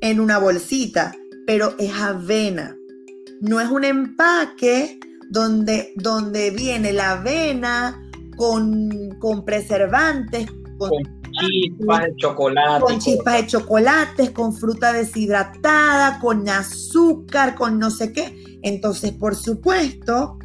[0.00, 1.14] en una bolsita,
[1.46, 2.76] pero es avena.
[3.40, 4.98] No es un empaque
[5.30, 8.00] donde, donde viene la avena
[8.36, 10.46] con, con preservantes,
[10.78, 10.90] con,
[11.38, 12.80] chispas de chocolate.
[12.80, 18.58] Con chispas de chocolates, con fruta deshidratada, con azúcar, con no sé qué.
[18.62, 20.38] Entonces, por supuesto,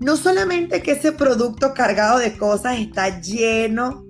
[0.00, 4.06] no solamente que ese producto cargado de cosas está lleno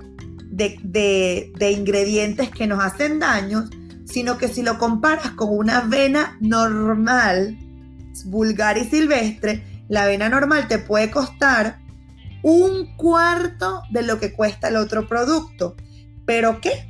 [0.51, 3.65] de, ingredientes que nos hacen daño,
[4.05, 7.57] sino que si lo comparas con una avena normal,
[8.27, 11.79] vulgar y silvestre, la avena normal te puede costar
[12.43, 15.77] un cuarto de lo que cuesta el otro producto.
[16.29, 16.87] ¿Pero qué?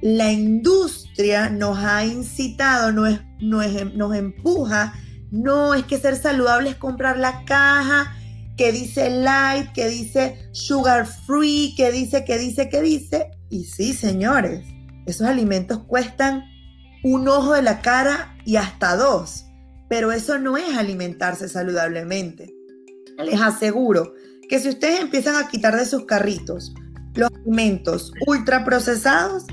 [0.00, 4.94] La industria nos ha incitado, nos, nos empuja,
[5.30, 8.12] no es que ser saludable es comprar la caja
[8.56, 13.30] que dice light, que dice sugar free, que dice, que dice, que dice.
[13.50, 14.66] Y sí, señores,
[15.06, 16.42] esos alimentos cuestan
[17.04, 19.44] un ojo de la cara y hasta dos.
[19.88, 22.52] Pero eso no es alimentarse saludablemente.
[23.24, 24.12] Les aseguro
[24.48, 26.74] que si ustedes empiezan a quitar de sus carritos
[27.14, 29.44] los alimentos ultraprocesados,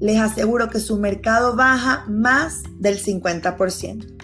[0.00, 4.14] les aseguro que su mercado baja más del 50%.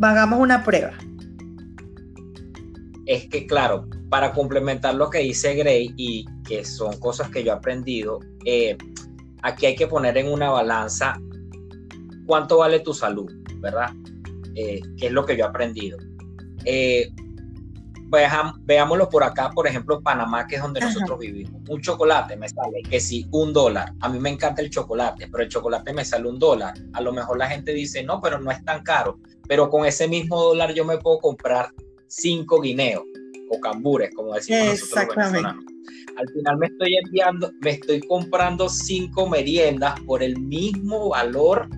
[0.00, 0.92] Hagamos una prueba.
[3.06, 7.52] Es que, claro, para complementar lo que dice Gray y que son cosas que yo
[7.52, 8.78] he aprendido, eh,
[9.42, 11.20] aquí hay que poner en una balanza
[12.26, 13.90] cuánto vale tu salud, ¿verdad?
[14.54, 15.98] Eh, que es lo que yo he aprendido.
[16.64, 17.10] Eh,
[18.10, 21.62] veámoslo por acá, por ejemplo, Panamá, que es donde nosotros vivimos.
[21.68, 23.92] Un chocolate me sale que sí, un dólar.
[24.00, 26.74] A mí me encanta el chocolate, pero el chocolate me sale un dólar.
[26.92, 29.18] A lo mejor la gente dice, no, pero no es tan caro.
[29.48, 31.70] Pero con ese mismo dólar yo me puedo comprar
[32.06, 33.04] cinco guineos
[33.50, 35.64] o cambures, como decimos nosotros los venezolanos.
[36.16, 41.68] Al final me estoy enviando, me estoy comprando cinco meriendas por el mismo valor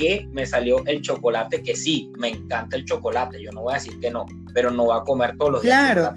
[0.00, 3.76] que me salió el chocolate, que sí, me encanta el chocolate, yo no voy a
[3.76, 4.24] decir que no,
[4.54, 5.92] pero no va a comer todos los días.
[5.92, 6.14] Claro.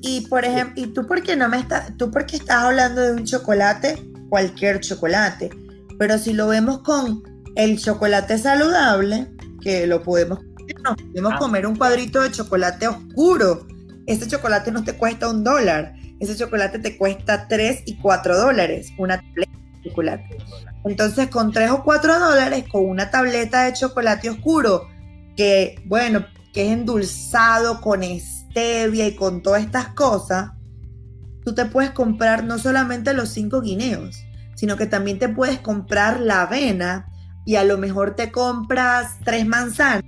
[0.00, 3.00] Y, por ejemplo, ¿y tú por qué no me estás, tú por qué estás hablando
[3.00, 3.96] de un chocolate?
[4.28, 5.50] Cualquier chocolate.
[5.98, 7.22] Pero si lo vemos con
[7.56, 9.28] el chocolate saludable,
[9.60, 10.40] que lo podemos,
[11.12, 11.38] podemos ah.
[11.38, 13.66] comer un cuadrito de chocolate oscuro.
[14.06, 15.94] Ese chocolate no te cuesta un dólar.
[16.20, 18.88] Ese chocolate te cuesta tres y cuatro dólares.
[18.98, 19.53] Una tableta
[19.84, 20.38] chocolate.
[20.84, 24.88] Entonces, con tres o cuatro dólares, con una tableta de chocolate oscuro,
[25.36, 30.50] que, bueno, que es endulzado con stevia y con todas estas cosas,
[31.44, 34.24] tú te puedes comprar no solamente los cinco guineos,
[34.54, 37.06] sino que también te puedes comprar la avena
[37.44, 40.04] y a lo mejor te compras tres manzanas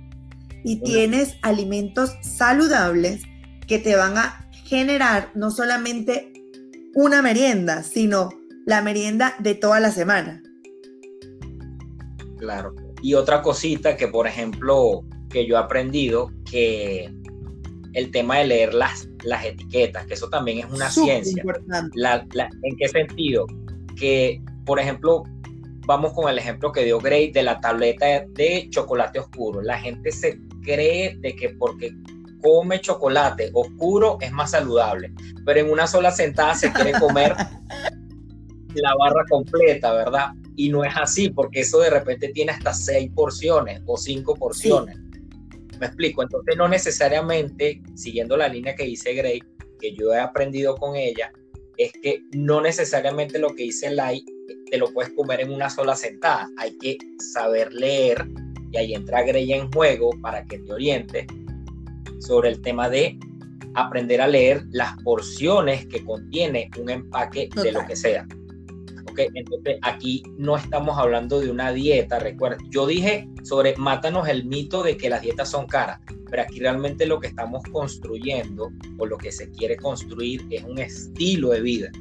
[0.63, 3.21] y tienes alimentos saludables
[3.67, 6.33] que te van a generar no solamente
[6.95, 8.29] una merienda, sino
[8.67, 10.43] la merienda de toda la semana.
[12.37, 12.75] Claro.
[13.01, 17.09] Y otra cosita que, por ejemplo, que yo he aprendido que
[17.93, 21.41] el tema de leer las, las etiquetas, que eso también es una ciencia.
[21.41, 23.47] ¿En qué sentido?
[23.95, 25.23] Que, por ejemplo,
[25.85, 29.61] vamos con el ejemplo que dio Gray de la tableta de chocolate oscuro.
[29.61, 31.95] La gente se cree de que porque
[32.41, 35.13] come chocolate oscuro es más saludable,
[35.45, 37.33] pero en una sola sentada se quiere comer
[38.81, 40.29] la barra completa, ¿verdad?
[40.55, 44.97] Y no es así, porque eso de repente tiene hasta seis porciones o cinco porciones.
[45.79, 49.41] Me explico, entonces no necesariamente, siguiendo la línea que dice Gray,
[49.79, 51.31] que yo he aprendido con ella,
[51.77, 54.25] es que no necesariamente lo que dice Lai
[54.69, 56.49] te lo puedes comer en una sola sentada.
[56.57, 56.97] Hay que
[57.33, 58.27] saber leer
[58.71, 61.27] y ahí entra Gray en juego para que te oriente
[62.19, 63.17] sobre el tema de
[63.75, 68.27] aprender a leer las porciones que contiene un empaque de lo que sea.
[69.33, 74.83] Entonces aquí no estamos hablando de una dieta, recuerda, yo dije sobre mátanos el mito
[74.83, 75.99] de que las dietas son caras,
[76.29, 80.79] pero aquí realmente lo que estamos construyendo o lo que se quiere construir es un
[80.79, 81.91] estilo de vida.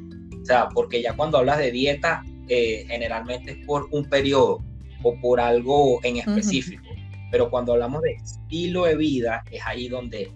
[0.43, 4.63] O sea, porque ya cuando hablas de dieta, eh, generalmente es por un periodo
[5.03, 6.85] o por algo en específico.
[7.31, 10.31] Pero cuando hablamos de estilo de vida, es ahí donde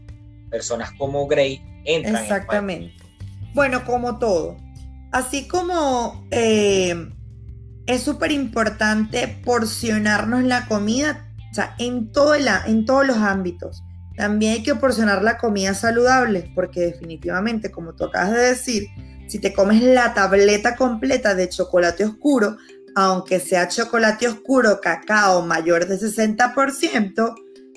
[0.51, 2.23] personas como Gray entran.
[2.23, 2.93] Exactamente.
[3.55, 4.57] bueno, como todo,
[5.13, 7.11] Así como eh,
[7.87, 13.83] es súper importante porcionarnos la comida, o sea, en, todo en todos los ámbitos.
[14.17, 18.87] También hay que porcionar la comida saludable, porque definitivamente, como tú acabas de decir,
[19.29, 22.57] si te comes la tableta completa de chocolate oscuro,
[22.95, 27.35] aunque sea chocolate oscuro, cacao mayor de 60%,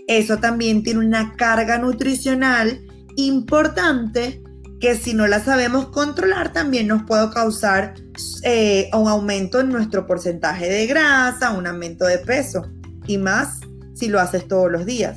[0.08, 4.44] eso también tiene una carga nutricional importante
[4.84, 7.94] que si no la sabemos controlar también nos puede causar
[8.42, 12.70] eh, un aumento en nuestro porcentaje de grasa, un aumento de peso
[13.08, 13.62] y más
[13.94, 15.16] si lo haces todos los días.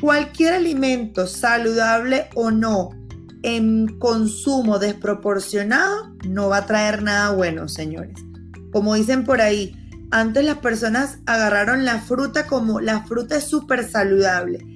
[0.00, 2.90] Cualquier alimento, saludable o no,
[3.42, 8.14] en consumo desproporcionado, no va a traer nada bueno, señores.
[8.70, 9.76] Como dicen por ahí,
[10.12, 14.75] antes las personas agarraron la fruta como la fruta es súper saludable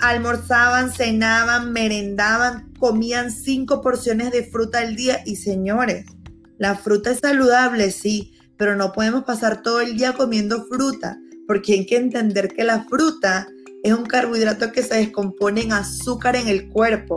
[0.00, 6.06] almorzaban, cenaban, merendaban, comían cinco porciones de fruta al día y señores,
[6.58, 11.72] la fruta es saludable, sí, pero no podemos pasar todo el día comiendo fruta, porque
[11.72, 13.48] hay que entender que la fruta
[13.82, 17.16] es un carbohidrato que se descompone en azúcar en el cuerpo.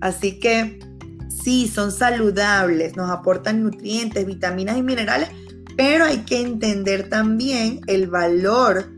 [0.00, 0.80] Así que
[1.28, 5.28] sí, son saludables, nos aportan nutrientes, vitaminas y minerales,
[5.76, 8.90] pero hay que entender también el valor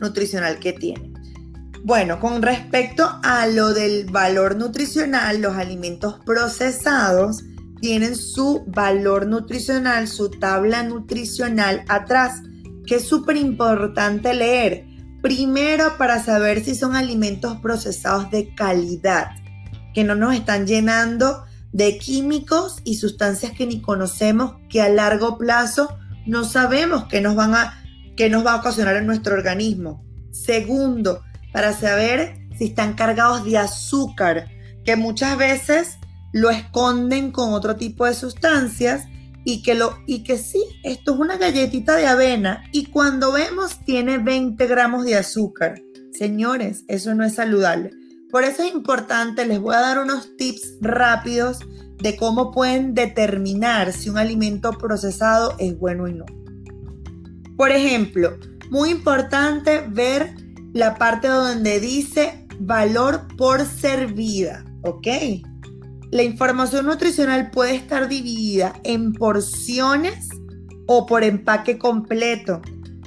[0.00, 1.09] nutricional que tienen.
[1.82, 7.42] Bueno, con respecto a lo del valor nutricional, los alimentos procesados
[7.80, 12.42] tienen su valor nutricional, su tabla nutricional atrás,
[12.86, 14.84] que es súper importante leer.
[15.22, 19.30] Primero para saber si son alimentos procesados de calidad,
[19.94, 25.38] que no nos están llenando de químicos y sustancias que ni conocemos, que a largo
[25.38, 27.82] plazo no sabemos qué nos, van a,
[28.16, 30.04] qué nos va a ocasionar en nuestro organismo.
[30.30, 31.22] Segundo,
[31.52, 34.48] para saber si están cargados de azúcar,
[34.84, 35.98] que muchas veces
[36.32, 39.04] lo esconden con otro tipo de sustancias
[39.44, 43.80] y que, lo, y que sí, esto es una galletita de avena y cuando vemos
[43.84, 45.80] tiene 20 gramos de azúcar.
[46.12, 47.90] Señores, eso no es saludable.
[48.30, 51.58] Por eso es importante, les voy a dar unos tips rápidos
[51.98, 56.26] de cómo pueden determinar si un alimento procesado es bueno o no.
[57.56, 58.38] Por ejemplo,
[58.70, 60.34] muy importante ver
[60.72, 65.06] la parte donde dice valor por servida, ¿ok?
[66.10, 70.28] La información nutricional puede estar dividida en porciones
[70.86, 72.60] o por empaque completo.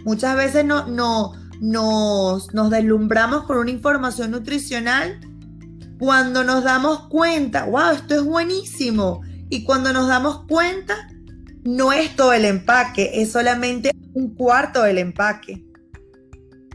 [0.06, 5.20] Muchas veces no, no, nos, nos deslumbramos con una información nutricional
[6.00, 9.22] cuando nos damos cuenta, wow, esto es buenísimo.
[9.50, 11.08] Y cuando nos damos cuenta,
[11.64, 15.64] no es todo el empaque, es solamente un cuarto del empaque.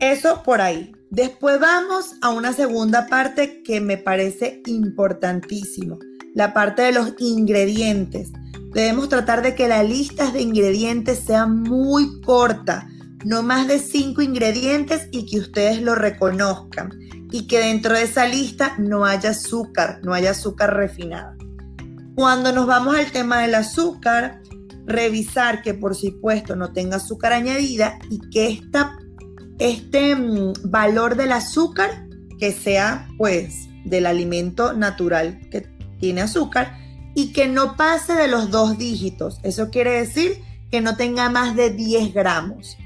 [0.01, 0.93] Eso por ahí.
[1.11, 5.99] Después vamos a una segunda parte que me parece importantísimo
[6.35, 8.31] la parte de los ingredientes.
[8.73, 12.87] Debemos tratar de que la lista de ingredientes sea muy corta,
[13.25, 16.91] no más de cinco ingredientes y que ustedes lo reconozcan.
[17.33, 21.37] Y que dentro de esa lista no haya azúcar, no haya azúcar refinada.
[22.15, 24.41] Cuando nos vamos al tema del azúcar,
[24.87, 28.97] revisar que por supuesto no tenga azúcar añadida y que esta,
[29.59, 32.07] este mm, valor del azúcar
[32.39, 35.67] que sea pues del alimento natural que
[35.99, 36.79] tiene azúcar
[37.15, 39.41] y que no pase de los dos dígitos.
[39.43, 42.77] Eso quiere decir que no tenga más de 10 gramos.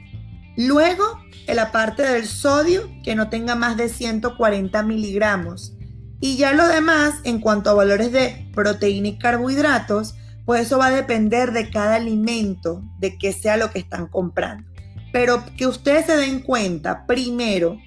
[0.56, 1.04] Luego,
[1.46, 5.74] en la parte del sodio, que no tenga más de 140 miligramos.
[6.20, 10.14] Y ya lo demás, en cuanto a valores de proteína y carbohidratos,
[10.46, 14.71] pues eso va a depender de cada alimento, de qué sea lo que están comprando.
[15.12, 17.78] Pero que ustedes se den cuenta, primero,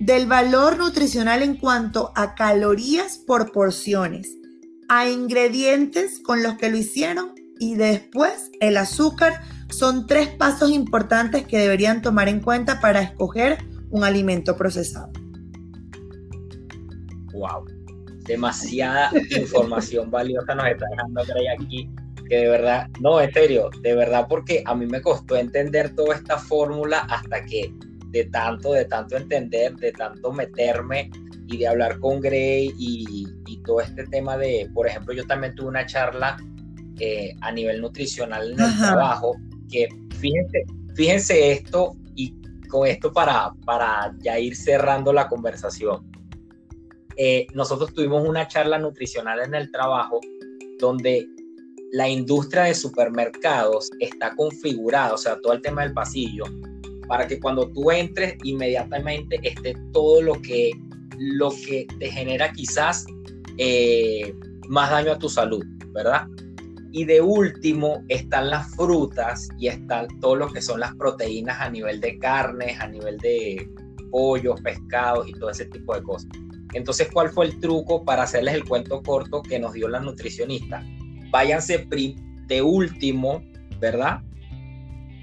[0.00, 4.36] del valor nutricional en cuanto a calorías por porciones
[4.88, 9.40] a ingredientes con los que lo hicieron y después el azúcar.
[9.68, 13.58] Son tres pasos importantes que deberían tomar en cuenta para escoger
[13.90, 15.12] un alimento procesado.
[17.32, 17.64] Wow,
[18.24, 21.90] demasiada información valiosa nos está dejando Grey aquí,
[22.30, 26.14] que de verdad, no, en serio, de verdad porque a mí me costó entender toda
[26.14, 27.74] esta fórmula hasta que
[28.10, 31.10] de tanto, de tanto entender, de tanto meterme
[31.48, 33.26] y de hablar con Gray y,
[33.64, 36.36] todo este tema de, por ejemplo, yo también tuve una charla
[36.98, 39.36] eh, a nivel nutricional en el trabajo,
[39.70, 40.64] que fíjense,
[40.94, 42.34] fíjense esto y
[42.68, 46.10] con esto para, para ya ir cerrando la conversación.
[47.16, 50.20] Eh, nosotros tuvimos una charla nutricional en el trabajo
[50.78, 51.28] donde
[51.92, 56.44] la industria de supermercados está configurada, o sea, todo el tema del pasillo,
[57.08, 60.72] para que cuando tú entres inmediatamente esté todo lo que
[61.18, 63.04] lo que te genera quizás
[63.58, 64.34] eh,
[64.68, 65.62] más daño a tu salud,
[65.92, 66.26] ¿verdad?
[66.92, 71.68] Y de último están las frutas y están todo lo que son las proteínas a
[71.68, 73.68] nivel de carnes, a nivel de
[74.10, 76.30] pollos, pescados y todo ese tipo de cosas.
[76.72, 80.82] Entonces, ¿cuál fue el truco para hacerles el cuento corto que nos dio la nutricionista?
[81.30, 83.42] Váyanse de último,
[83.78, 84.20] ¿verdad?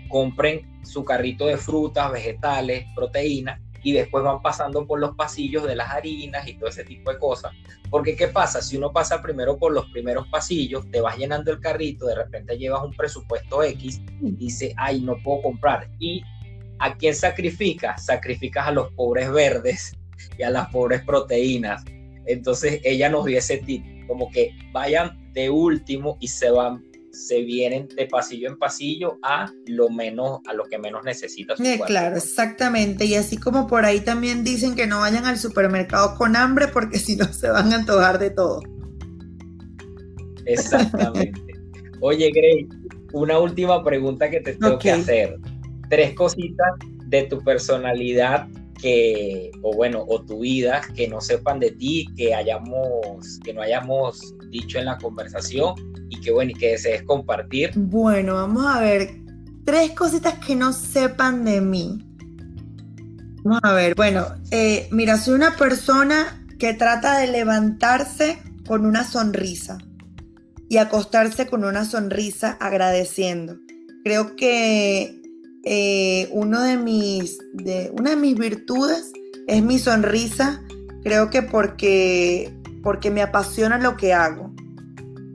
[0.10, 5.76] Compren su carrito de frutas, vegetales, proteínas y después van pasando por los pasillos de
[5.76, 7.54] las harinas y todo ese tipo de cosas.
[7.90, 8.62] Porque ¿qué pasa?
[8.62, 12.58] Si uno pasa primero por los primeros pasillos, te vas llenando el carrito, de repente
[12.58, 15.90] llevas un presupuesto X y dices, ay, no puedo comprar.
[16.00, 16.24] ¿Y
[16.80, 18.06] a quién sacrificas?
[18.06, 19.94] Sacrificas a los pobres verdes
[20.38, 21.84] y a las pobres proteínas.
[22.26, 23.58] Entonces ella nos dio ese
[24.08, 26.82] como que vayan de último y se van
[27.18, 31.80] se vienen de pasillo en pasillo a lo menos, a lo que menos necesita eh,
[31.86, 33.06] Claro, exactamente.
[33.06, 37.00] Y así como por ahí también dicen que no vayan al supermercado con hambre porque
[37.00, 38.62] si no se van a antojar de todo.
[40.46, 41.42] Exactamente.
[42.02, 42.68] Oye, Grey,
[43.14, 45.38] una última pregunta que te tengo que hacer.
[45.90, 46.74] Tres cositas
[47.08, 48.48] de tu personalidad
[48.82, 53.62] que, o bueno, o tu vida, que no sepan de ti, que hayamos, que no
[53.62, 55.76] hayamos dicho en la conversación
[56.10, 57.72] y que bueno, y que desees compartir.
[57.76, 59.10] Bueno, vamos a ver,
[59.66, 62.04] tres cositas que no sepan de mí.
[63.44, 69.04] Vamos a ver, bueno, eh, mira, soy una persona que trata de levantarse con una
[69.04, 69.78] sonrisa
[70.70, 73.58] y acostarse con una sonrisa agradeciendo.
[74.04, 75.17] Creo que
[75.70, 79.12] eh, uno de mis, de, una de mis virtudes
[79.48, 80.64] es mi sonrisa.
[81.04, 84.54] Creo que porque, porque me apasiona lo que hago.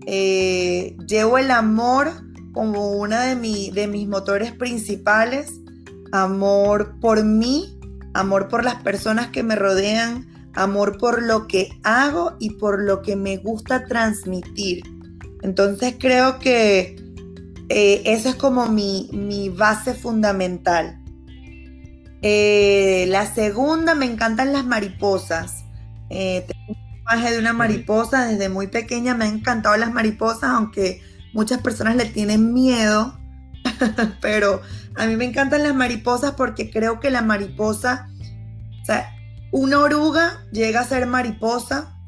[0.06, 2.10] Eh, llevo el amor
[2.54, 5.60] como una de, de mis motores principales.
[6.12, 7.78] Amor por mí,
[8.14, 13.02] amor por las personas que me rodean, amor por lo que hago y por lo
[13.02, 14.82] que me gusta transmitir.
[15.42, 17.01] Entonces creo que
[17.74, 21.02] eh, esa es como mi, base fundamental.
[22.20, 25.64] Eh, la segunda, me encantan las mariposas.
[26.10, 30.50] Eh, tengo un imagen de una mariposa desde muy pequeña, me han encantado las mariposas,
[30.50, 31.00] aunque
[31.32, 33.18] muchas personas le tienen miedo,
[34.20, 34.60] pero
[34.94, 38.06] a mí me encantan las mariposas porque creo que la mariposa,
[38.82, 39.16] o sea,
[39.50, 41.98] una oruga llega a ser mariposa,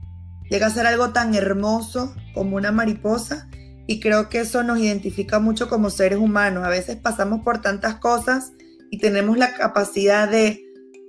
[0.50, 3.48] llega a ser algo tan hermoso como una mariposa
[3.87, 6.64] y creo que eso nos identifica mucho como seres humanos.
[6.64, 8.53] A veces pasamos por tantas cosas
[8.91, 10.64] y tenemos la capacidad de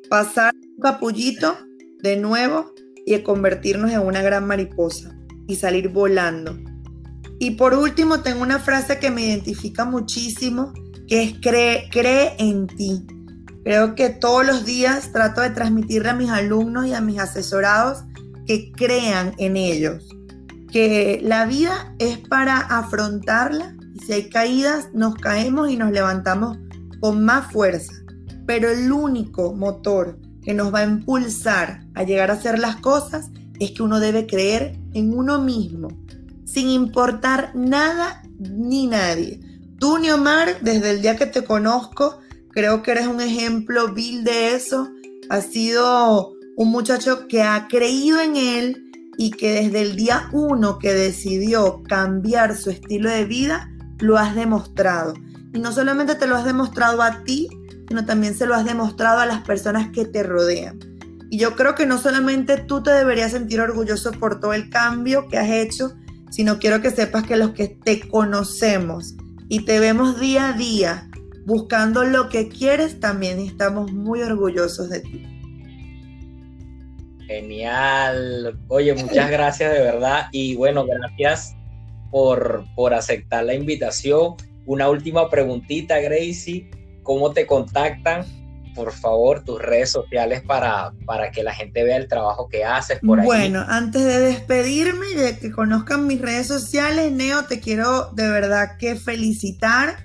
[0.09, 1.57] pasar un capullito
[2.01, 2.73] de nuevo
[3.05, 5.15] y de convertirnos en una gran mariposa
[5.47, 6.57] y salir volando.
[7.39, 10.73] Y por último, tengo una frase que me identifica muchísimo,
[11.07, 13.05] que es cree, cree en ti.
[13.63, 18.03] Creo que todos los días trato de transmitirle a mis alumnos y a mis asesorados
[18.45, 20.07] que crean en ellos,
[20.75, 26.57] que la vida es para afrontarla y si hay caídas nos caemos y nos levantamos
[26.99, 27.93] con más fuerza,
[28.45, 33.29] pero el único motor que nos va a impulsar a llegar a hacer las cosas
[33.57, 35.87] es que uno debe creer en uno mismo,
[36.43, 39.39] sin importar nada ni nadie.
[39.79, 42.19] Tú, Omar, desde el día que te conozco,
[42.55, 44.89] Creo que eres un ejemplo vil de eso.
[45.29, 48.84] Has sido un muchacho que ha creído en él
[49.17, 54.35] y que desde el día uno que decidió cambiar su estilo de vida, lo has
[54.35, 55.13] demostrado.
[55.53, 57.47] Y no solamente te lo has demostrado a ti,
[57.87, 60.79] sino también se lo has demostrado a las personas que te rodean.
[61.29, 65.27] Y yo creo que no solamente tú te deberías sentir orgulloso por todo el cambio
[65.27, 65.93] que has hecho,
[66.29, 69.15] sino quiero que sepas que los que te conocemos
[69.47, 71.09] y te vemos día a día
[71.45, 75.34] buscando lo que quieres, también estamos muy orgullosos de ti.
[77.27, 78.57] Genial.
[78.67, 80.27] Oye, muchas gracias de verdad.
[80.31, 81.55] Y bueno, gracias
[82.11, 84.35] por, por aceptar la invitación.
[84.65, 86.69] Una última preguntita, Gracie.
[87.03, 88.25] ¿Cómo te contactan?
[88.73, 92.99] Por favor, tus redes sociales para, para que la gente vea el trabajo que haces
[92.99, 93.25] por ahí.
[93.25, 98.29] Bueno, antes de despedirme y de que conozcan mis redes sociales, Neo, te quiero de
[98.29, 99.97] verdad que felicitar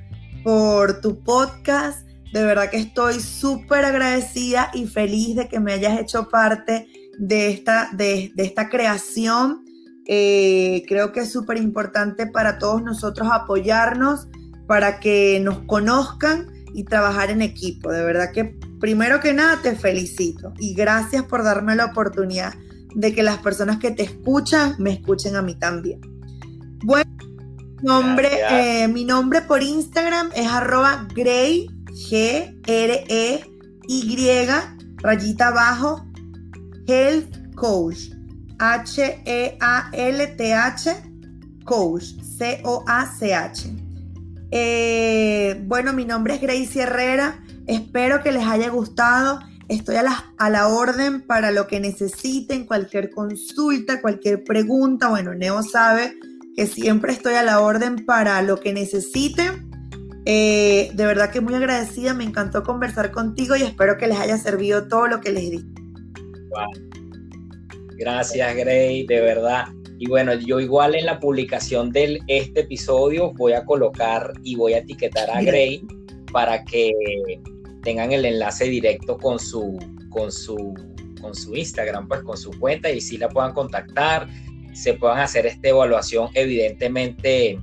[0.45, 2.07] por tu podcast.
[2.33, 6.87] De verdad que estoy súper agradecida y feliz de que me hayas hecho parte
[7.21, 9.65] de esta, de, esta creación.
[10.07, 14.27] Eh, creo que es súper importante para todos nosotros apoyarnos,
[14.67, 17.93] para que nos conozcan y trabajar en equipo.
[17.93, 22.55] De verdad que primero que nada te felicito y gracias por darme la oportunidad
[22.95, 26.01] de que las personas que te escuchan me escuchen a mí también.
[26.83, 27.11] Bueno,
[27.83, 31.71] Nombre, eh, mi nombre por Instagram es arroba Grey,
[32.11, 33.47] G-R-E-Y,
[34.99, 36.10] rayita abajo,
[36.91, 38.11] Health Coach,
[38.59, 39.23] H-E-A-L-T-H,
[41.65, 42.05] Coach,
[42.37, 43.71] C-O-A-C-H.
[44.51, 49.39] Eh, bueno, mi nombre es Gracie Herrera, espero que les haya gustado.
[49.69, 55.09] Estoy a la, a la orden para lo que necesiten, cualquier consulta, cualquier pregunta.
[55.09, 56.19] Bueno, Neo sabe
[56.57, 59.71] que siempre estoy a la orden para lo que necesiten.
[60.27, 64.39] Eh, de verdad que muy agradecida, me encantó conversar contigo y espero que les haya
[64.39, 65.45] servido todo lo que les
[67.97, 69.67] Gracias, Gray, de verdad.
[69.99, 74.73] Y bueno, yo igual en la publicación de este episodio voy a colocar y voy
[74.73, 75.87] a etiquetar a Gray
[76.33, 76.93] para que
[77.83, 79.79] tengan el enlace directo con su,
[80.09, 80.75] con su,
[81.21, 84.27] con su Instagram, pues con su cuenta y si la puedan contactar
[84.73, 87.59] se puedan hacer esta evaluación, evidentemente,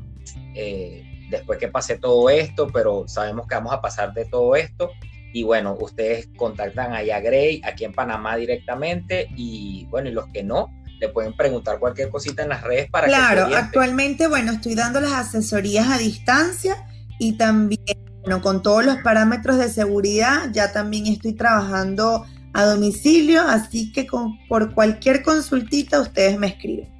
[0.55, 4.91] eh, después que pase todo esto, pero sabemos que vamos a pasar de todo esto.
[5.37, 10.25] Y bueno, ustedes contactan ahí a Gray, aquí en Panamá directamente, y bueno, y los
[10.29, 14.73] que no, le pueden preguntar cualquier cosita en las redes para claro, actualmente, bueno, estoy
[14.73, 16.87] dando las asesorías a distancia
[17.19, 23.43] y también, bueno, con todos los parámetros de seguridad, ya también estoy trabajando a domicilio,
[23.43, 26.96] así que con, por cualquier consultita ustedes me escriben.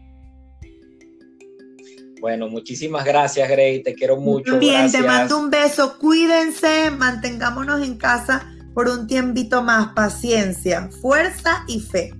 [2.19, 3.83] Bueno, muchísimas gracias, Grey.
[3.83, 4.57] Te quiero mucho.
[4.59, 5.97] Bien, te mando un beso.
[5.99, 12.13] Cuídense, mantengámonos en casa por un tiempito más, paciencia, fuerza y fe.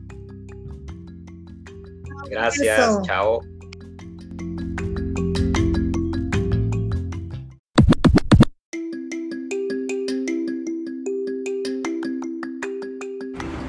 [2.30, 3.41] Gracias, chao.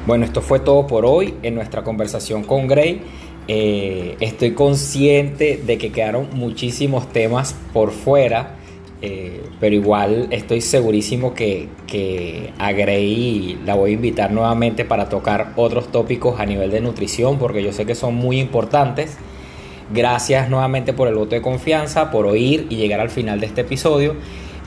[0.08, 3.02] Bueno, esto fue todo por hoy en nuestra conversación con Gray.
[3.48, 8.56] Eh, estoy consciente de que quedaron muchísimos temas por fuera,
[9.00, 15.08] eh, pero igual estoy segurísimo que, que a Gray la voy a invitar nuevamente para
[15.08, 19.16] tocar otros tópicos a nivel de nutrición, porque yo sé que son muy importantes.
[19.94, 23.62] Gracias nuevamente por el voto de confianza, por oír y llegar al final de este
[23.62, 24.14] episodio.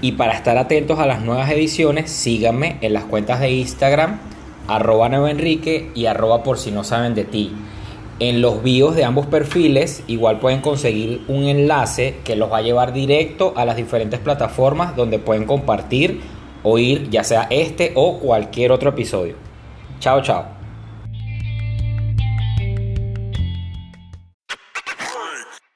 [0.01, 4.19] Y para estar atentos a las nuevas ediciones, síganme en las cuentas de Instagram
[4.67, 7.51] arroba Nuevo Enrique y arroba por si no saben de ti.
[8.21, 12.61] En los bios de ambos perfiles igual pueden conseguir un enlace que los va a
[12.61, 16.21] llevar directo a las diferentes plataformas donde pueden compartir,
[16.61, 19.33] oír ya sea este o cualquier otro episodio.
[19.99, 20.60] Chao, chao.